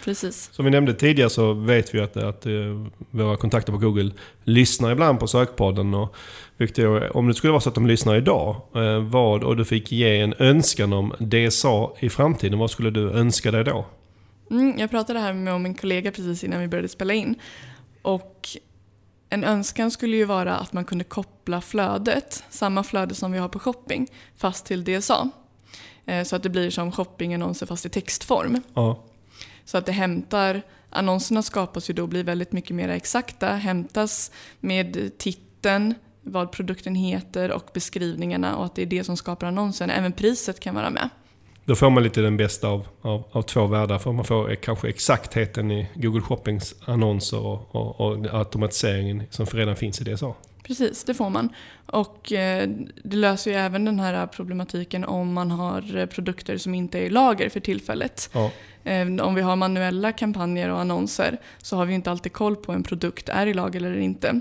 [0.09, 0.51] Precis.
[0.53, 4.11] Som vi nämnde tidigare så vet vi att, att uh, våra kontakter på Google
[4.45, 5.95] lyssnar ibland på sökpodden.
[5.95, 6.17] Och
[6.57, 9.93] Victor, om det skulle vara så att de lyssnar idag, uh, vad, och du fick
[9.93, 13.87] ge en önskan om DSA i framtiden, vad skulle du önska dig då?
[14.51, 17.35] Mm, jag pratade här med min kollega precis innan vi började spela in.
[18.03, 18.49] Och
[19.31, 23.49] en önskan skulle ju vara att man kunde koppla flödet, samma flöde som vi har
[23.49, 24.07] på shopping,
[24.37, 25.31] fast till DSA.
[26.07, 28.63] Eh, så att det blir som shoppingannonser fast i textform.
[28.75, 29.05] Ja.
[29.69, 34.31] Så att det hämtar, annonserna skapas ju då och blir väldigt mycket mer exakta, hämtas
[34.61, 39.91] med titeln, vad produkten heter och beskrivningarna och att det är det som skapar annonsen.
[39.91, 41.09] Även priset kan vara med.
[41.65, 43.99] Då får man lite den bästa av, av, av två världar.
[43.99, 49.47] För man får e- kanske exaktheten i Google Shoppings annonser och, och, och automatiseringen som
[49.47, 50.35] redan finns i DSA.
[50.69, 51.49] Precis, det får man.
[51.87, 52.69] Och eh,
[53.03, 57.03] det löser ju även den här problematiken om man har eh, produkter som inte är
[57.03, 58.31] i lager för tillfället.
[58.33, 58.51] Ja.
[58.85, 62.73] Eh, om vi har manuella kampanjer och annonser så har vi inte alltid koll på
[62.73, 64.41] en produkt är i lager eller inte.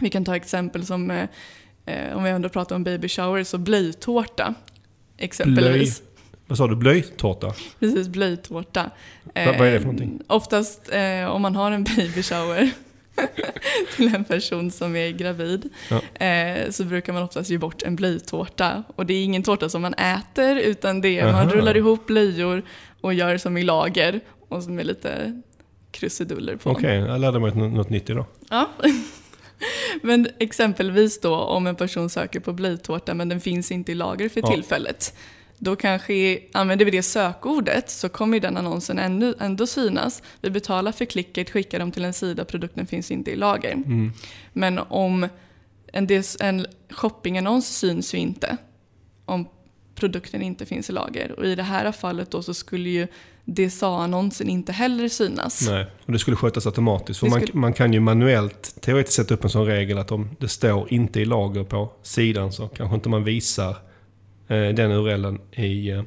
[0.00, 1.26] Vi kan ta exempel som
[2.14, 4.54] om vi ändå pratar om baby shower, så blöjtårta.
[5.16, 6.00] Exempelvis.
[6.00, 6.10] Blöj.
[6.46, 6.76] Vad sa du?
[6.76, 7.54] Blöjtårta?
[7.80, 8.90] Precis, blöjtårta.
[9.34, 10.20] Eh, vad är det för någonting?
[10.26, 12.70] Oftast eh, om man har en baby shower
[13.96, 16.26] till en person som är gravid ja.
[16.26, 18.82] eh, så brukar man oftast ge bort en blöjtårta.
[18.96, 21.32] Och det är ingen tårta som man äter utan det är Aha.
[21.32, 22.62] man rullar ihop blöjor
[23.00, 25.42] och gör som i lager och som är lite
[25.90, 26.70] krusiduller på.
[26.70, 28.24] Okej, okay, jag lärde mig något, något nytt idag.
[28.50, 28.70] Ja.
[30.02, 34.28] Men exempelvis då om en person söker på blöjtårta men den finns inte i lager
[34.28, 34.46] för ja.
[34.46, 35.14] tillfället
[35.58, 40.22] då kanske använder vi det sökordet så kommer den annonsen ändå, ändå synas.
[40.40, 43.72] Vi betalar för klicket, skickar dem till en sida, produkten finns inte i lager.
[43.72, 44.12] Mm.
[44.52, 45.28] Men om
[45.92, 46.08] en,
[46.40, 48.56] en shoppingannons syns ju inte
[49.24, 49.48] om
[49.94, 51.32] produkten inte finns i lager.
[51.32, 53.06] Och i det här fallet då så skulle ju
[53.44, 55.68] DSA-annonsen inte heller synas.
[55.68, 57.20] Nej, och det skulle skötas automatiskt.
[57.20, 57.46] För skulle...
[57.52, 60.92] man, man, kan ju manuellt teoretiskt sätta upp en sån regel att om det står
[60.92, 63.76] inte i lager på sidan så kanske inte man visar
[64.48, 66.02] den URLen i, eh,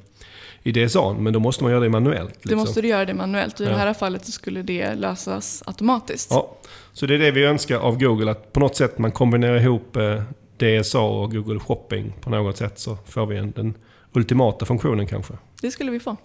[0.63, 1.13] i DSA.
[1.13, 2.35] Men då måste man göra det manuellt.
[2.35, 2.49] Liksom.
[2.49, 3.61] Du måste du göra det manuellt.
[3.61, 3.69] I ja.
[3.69, 6.31] det här fallet så skulle det lösas automatiskt.
[6.31, 6.57] Ja,
[6.93, 8.31] så det är det vi önskar av Google.
[8.31, 10.21] Att på något sätt man kombinerar ihop eh,
[10.57, 13.73] DSA och Google Shopping på något sätt så får vi en, den
[14.13, 15.33] ultimata funktionen kanske.
[15.61, 16.15] Det skulle vi få.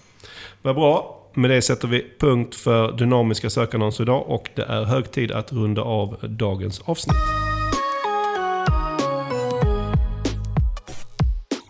[0.63, 1.21] Vad bra.
[1.37, 5.53] Med det sätter vi punkt för dynamiska sökannonser idag och det är hög tid att
[5.53, 7.54] runda av dagens avsnitt.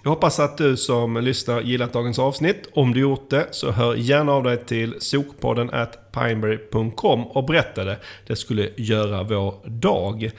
[0.04, 2.68] Jag hoppas att du som lyssnar gillat dagens avsnitt.
[2.72, 7.84] Om du gjort det så hör gärna av dig till sokpodden at pineberry.com och berätta
[7.84, 7.98] det.
[8.26, 10.30] Det skulle göra vår dag.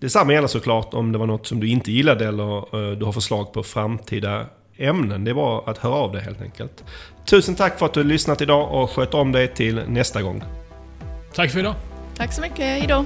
[0.00, 3.12] Detsamma gäller såklart om det var något som du inte gillade eller uh, du har
[3.12, 4.46] förslag på framtida
[4.76, 5.24] ämnen.
[5.24, 6.84] Det är bara att höra av dig helt enkelt.
[7.24, 10.42] Tusen tack för att du lyssnat idag och sköt om dig till nästa gång.
[11.34, 11.74] Tack för idag.
[12.16, 12.58] Tack så mycket.
[12.58, 13.04] Hejdå.